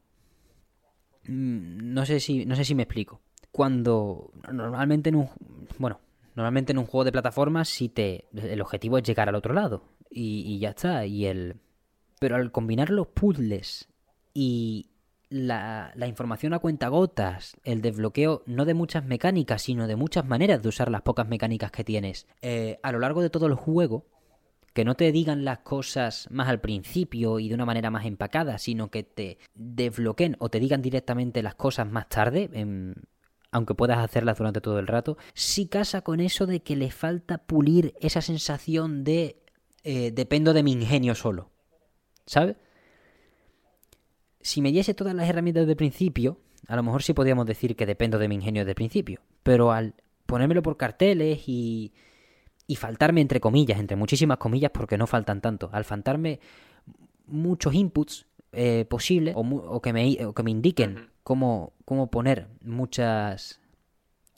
[1.25, 3.21] Mm, no sé si, no sé si me explico.
[3.51, 5.29] Cuando normalmente en un...
[5.79, 6.01] Bueno,
[6.39, 9.83] Normalmente en un juego de plataformas si te el objetivo es llegar al otro lado
[10.09, 11.05] y, ya está.
[11.05, 11.57] Y el
[12.21, 13.89] pero al combinar los puzzles
[14.35, 14.89] y
[15.31, 20.63] la, información a cuenta gotas, el desbloqueo no de muchas mecánicas, sino de muchas maneras
[20.63, 24.07] de usar las pocas mecánicas que tienes, eh, a lo largo de todo el juego,
[24.75, 28.59] que no te digan las cosas más al principio y de una manera más empacada,
[28.59, 32.49] sino que te desbloqueen o te digan directamente las cosas más tarde,
[33.51, 37.39] aunque puedas hacerlas durante todo el rato, sí casa con eso de que le falta
[37.39, 39.43] pulir esa sensación de
[39.85, 41.51] eh, dependo de mi ingenio solo.
[42.27, 42.57] ¿Sabes?
[44.41, 47.87] Si me diese todas las herramientas de principio, a lo mejor sí podríamos decir que
[47.87, 49.23] dependo de mi ingenio de principio.
[49.43, 49.95] Pero al
[50.27, 51.95] ponérmelo por carteles y,
[52.67, 56.41] y faltarme entre comillas, entre muchísimas comillas porque no faltan tanto, al faltarme
[57.27, 63.61] muchos inputs eh, posibles o, que me, o que me indiquen cómo, cómo poner muchas,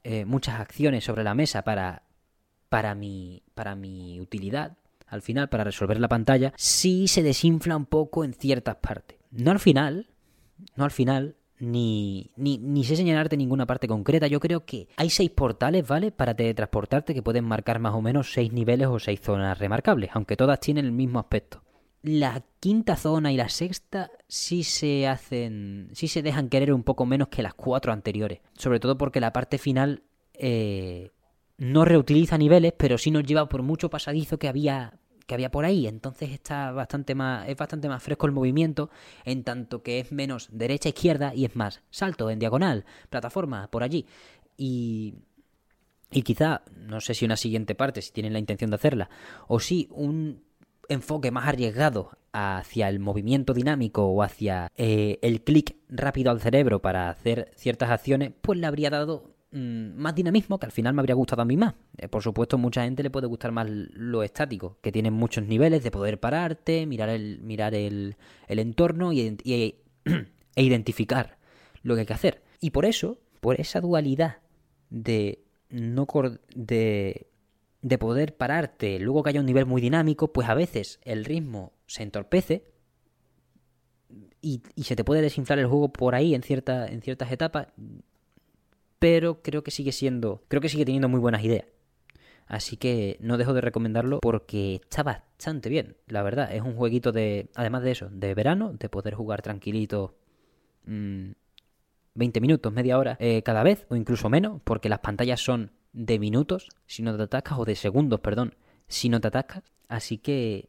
[0.03, 2.03] eh, muchas acciones sobre la mesa para,
[2.69, 7.87] para, mi, para mi utilidad, al final, para resolver la pantalla, sí se desinfla un
[7.87, 9.19] poco en ciertas partes.
[9.31, 10.09] No al final,
[10.77, 14.27] no al final, ni, ni, ni sé señalarte ninguna parte concreta.
[14.27, 16.11] Yo creo que hay seis portales, ¿vale?
[16.11, 20.37] Para teletransportarte que pueden marcar más o menos seis niveles o seis zonas remarcables, aunque
[20.37, 21.63] todas tienen el mismo aspecto
[22.03, 27.05] la quinta zona y la sexta sí se hacen, sí se dejan querer un poco
[27.07, 28.41] menos que las cuatro anteriores.
[28.55, 30.03] Sobre todo porque la parte final
[30.35, 31.11] eh,
[31.59, 34.95] no reutiliza niveles, pero sí nos lleva por mucho pasadizo que había
[35.27, 35.87] que había por ahí.
[35.87, 38.91] Entonces está bastante más, es bastante más fresco el movimiento,
[39.25, 43.85] en tanto que es menos derecha izquierda y es más salto en diagonal, plataforma por
[43.85, 44.07] allí
[44.57, 45.15] y
[46.13, 49.09] y quizá, no sé si una siguiente parte, si tienen la intención de hacerla,
[49.47, 50.43] o sí un
[50.91, 56.81] enfoque más arriesgado hacia el movimiento dinámico o hacia eh, el clic rápido al cerebro
[56.81, 61.01] para hacer ciertas acciones, pues le habría dado mm, más dinamismo que al final me
[61.01, 61.75] habría gustado a mí más.
[61.97, 65.83] Eh, por supuesto, mucha gente le puede gustar más lo estático, que tiene muchos niveles
[65.83, 68.17] de poder pararte, mirar el, mirar el,
[68.49, 71.39] el entorno y, e identificar
[71.83, 72.43] lo que hay que hacer.
[72.61, 74.39] Y por eso, por esa dualidad
[74.91, 76.07] de no
[76.55, 77.30] de
[77.83, 81.73] de poder pararte, luego que haya un nivel muy dinámico, pues a veces el ritmo
[81.87, 82.65] se entorpece
[84.43, 87.69] y, se te puede desinflar el juego por ahí en, cierta, en ciertas etapas,
[88.99, 91.65] pero creo que sigue siendo, creo que sigue teniendo muy buenas ideas.
[92.47, 96.53] Así que no dejo de recomendarlo porque está bastante bien, la verdad.
[96.53, 100.17] Es un jueguito de, además de eso, de verano, de poder jugar tranquilito
[100.85, 101.37] 20
[102.15, 106.19] mm, minutos, media hora eh, cada vez, o incluso menos, porque las pantallas son de
[106.19, 108.55] minutos si no te atascas, o de segundos, perdón,
[108.87, 109.63] si no te atascas.
[109.89, 110.69] Así que,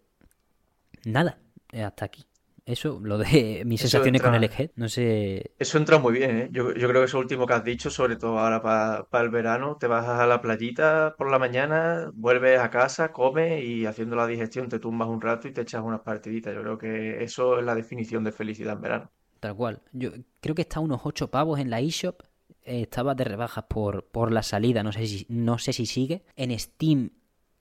[1.06, 1.40] nada,
[1.72, 2.26] eh, hasta aquí.
[2.66, 5.52] Eso, lo de mis sensaciones con el eje, no sé.
[5.58, 6.50] Eso entra muy bien, ¿eh?
[6.52, 9.78] Yo, yo creo que eso último que has dicho, sobre todo ahora para el verano,
[9.80, 14.28] te vas a la playita por la mañana, vuelves a casa, comes y haciendo la
[14.28, 16.54] digestión te tumbas un rato y te echas unas partiditas.
[16.54, 19.12] Yo creo que eso es la definición de felicidad en verano.
[19.40, 19.82] Tal cual.
[19.92, 22.22] Yo creo que está unos 8 pavos en la eShop
[22.64, 26.24] estaba de rebajas por, por la salida, no sé, si, no sé si sigue.
[26.36, 27.12] En Steam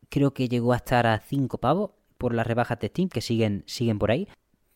[0.09, 1.91] creo que llegó a estar a 5 pavos,
[2.21, 4.29] por las rebajas de Steam que siguen, siguen por ahí.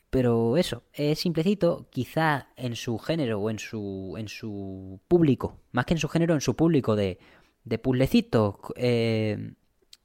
[0.08, 5.84] Pero eso, es simplecito, quizá en su género o en su, en su público, más
[5.84, 7.18] que en su género, en su público de,
[7.64, 9.54] de puzzlecitos, eh,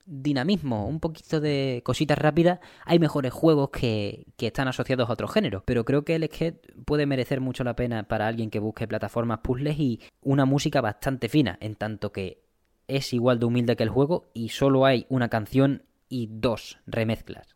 [0.10, 5.32] dinamismo, un poquito de cositas rápidas, hay mejores juegos que, que están asociados a otros
[5.32, 5.64] géneros.
[5.66, 9.40] Pero creo que el skate puede merecer mucho la pena para alguien que busque plataformas
[9.40, 12.42] puzzles y una música bastante fina, en tanto que
[12.88, 17.56] es igual de humilde que el juego y solo hay una canción y dos remezclas.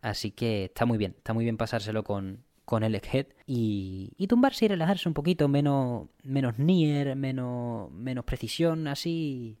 [0.00, 4.28] Así que está muy bien, está muy bien pasárselo con, con el Head y, y
[4.28, 9.58] tumbarse y relajarse un poquito, menos, menos Nier, menos, menos precisión, así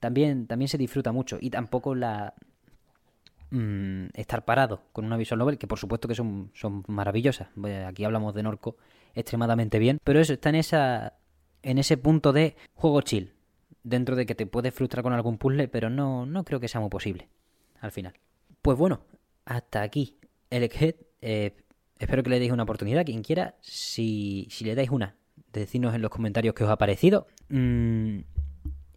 [0.00, 1.38] también, también se disfruta mucho.
[1.40, 2.34] Y tampoco la
[3.50, 7.48] mm, estar parado con una visual novel, que por supuesto que son, son maravillosas.
[7.86, 8.76] Aquí hablamos de Norco
[9.14, 10.00] extremadamente bien.
[10.02, 11.14] Pero eso, está en esa.
[11.62, 13.34] en ese punto de juego chill.
[13.82, 16.80] Dentro de que te puedes frustrar con algún puzzle, pero no, no creo que sea
[16.80, 17.28] muy posible.
[17.80, 18.14] Al final.
[18.62, 19.02] Pues bueno,
[19.44, 20.18] hasta aquí
[20.48, 20.68] el.
[21.22, 21.56] Eh,
[21.98, 23.04] espero que le deis una oportunidad.
[23.04, 25.16] Quien quiera, si, si le dais una,
[25.52, 27.26] decidnos en los comentarios qué os ha parecido.
[27.50, 28.20] Mm,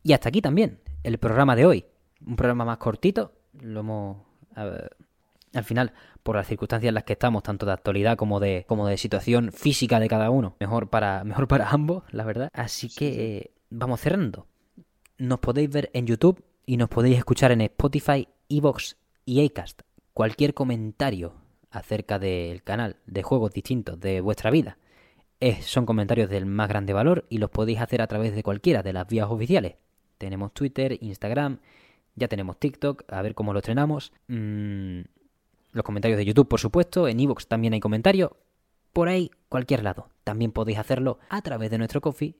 [0.03, 1.85] y hasta aquí también el programa de hoy.
[2.25, 3.33] Un programa más cortito.
[3.59, 4.17] Lo hemos.
[4.55, 5.93] al final,
[6.23, 9.51] por las circunstancias en las que estamos, tanto de actualidad como de, como de situación
[9.51, 12.49] física de cada uno, mejor para, mejor para ambos, la verdad.
[12.53, 14.47] Así que eh, vamos cerrando.
[15.17, 19.81] Nos podéis ver en YouTube y nos podéis escuchar en Spotify, Evox y Acast.
[20.13, 21.33] Cualquier comentario
[21.69, 24.77] acerca del canal de juegos distintos de vuestra vida
[25.61, 28.93] son comentarios del más grande valor y los podéis hacer a través de cualquiera de
[28.93, 29.75] las vías oficiales.
[30.17, 31.59] Tenemos Twitter, Instagram,
[32.15, 34.13] ya tenemos TikTok, a ver cómo lo estrenamos.
[34.27, 35.01] Mm,
[35.71, 37.07] los comentarios de YouTube, por supuesto.
[37.07, 38.31] En Evox también hay comentarios.
[38.93, 40.09] Por ahí, cualquier lado.
[40.23, 42.35] También podéis hacerlo a través de nuestro coffee,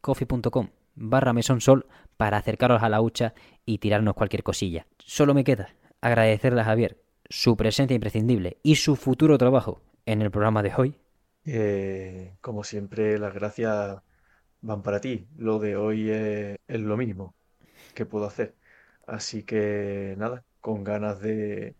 [0.00, 1.86] coffee.com barra mesonsol
[2.16, 3.34] para acercaros a la hucha
[3.64, 4.86] y tirarnos cualquier cosilla.
[4.98, 10.30] Solo me queda agradecerle a Javier su presencia imprescindible y su futuro trabajo en el
[10.30, 10.98] programa de hoy.
[11.44, 14.02] Eh, como siempre, las gracias
[14.66, 15.26] van para ti.
[15.38, 17.34] Lo de hoy es, lo mínimo
[17.94, 18.54] que puedo hacer.
[19.06, 21.76] Así que nada, con ganas de,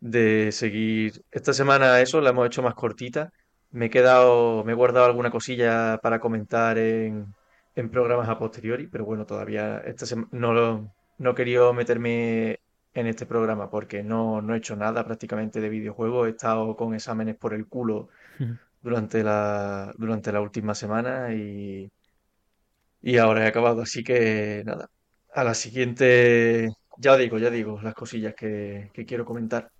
[0.00, 1.24] de seguir.
[1.30, 3.32] Esta semana eso la hemos hecho más cortita.
[3.70, 7.34] Me he quedado, me he guardado alguna cosilla para comentar en,
[7.74, 12.60] en programas a posteriori, pero bueno, todavía esta no, no he querido meterme
[12.94, 16.28] en este programa porque no, no he hecho nada prácticamente de videojuegos.
[16.28, 18.08] He estado con exámenes por el culo
[18.82, 21.90] durante la, durante la última semana y,
[23.02, 23.82] y ahora he acabado.
[23.82, 24.90] Así que nada,
[25.32, 29.70] a la siguiente, ya digo, ya digo, las cosillas que, quiero comentar.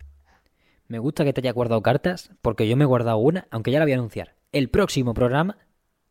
[0.86, 3.78] Me gusta que te haya guardado cartas, porque yo me he guardado una, aunque ya
[3.78, 4.36] la voy a anunciar.
[4.52, 5.58] El próximo programa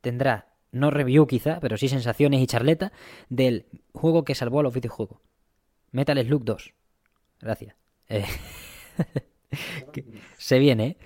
[0.02, 2.92] tendrá, no review quizá, pero sí sensaciones y charleta
[3.30, 5.20] del juego que salvó a los videojuegos.
[5.92, 6.74] Metal Slug 2.
[7.40, 7.76] Gracias.
[10.38, 10.98] Se viene, ¿eh?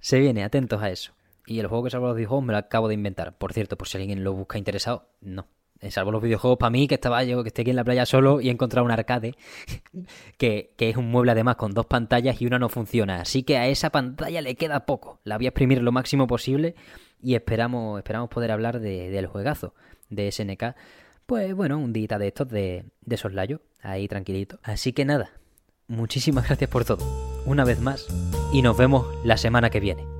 [0.00, 1.12] Se viene, atentos a eso.
[1.50, 3.36] Y el juego que salvo los videojuegos me lo acabo de inventar.
[3.36, 5.48] Por cierto, por si alguien lo busca interesado, no.
[5.88, 8.40] Salvo los videojuegos para mí, que estaba yo, que estoy aquí en la playa solo
[8.40, 9.34] y he encontrado un arcade,
[10.38, 13.20] que, que, es un mueble además con dos pantallas y una no funciona.
[13.20, 15.18] Así que a esa pantalla le queda poco.
[15.24, 16.76] La voy a exprimir lo máximo posible
[17.20, 19.74] y esperamos, esperamos poder hablar de, del juegazo
[20.08, 20.76] de SNK.
[21.26, 24.60] Pues bueno, un día de estos de, de soslayo, ahí tranquilito.
[24.62, 25.32] Así que nada,
[25.88, 27.04] muchísimas gracias por todo,
[27.44, 28.06] una vez más,
[28.52, 30.19] y nos vemos la semana que viene.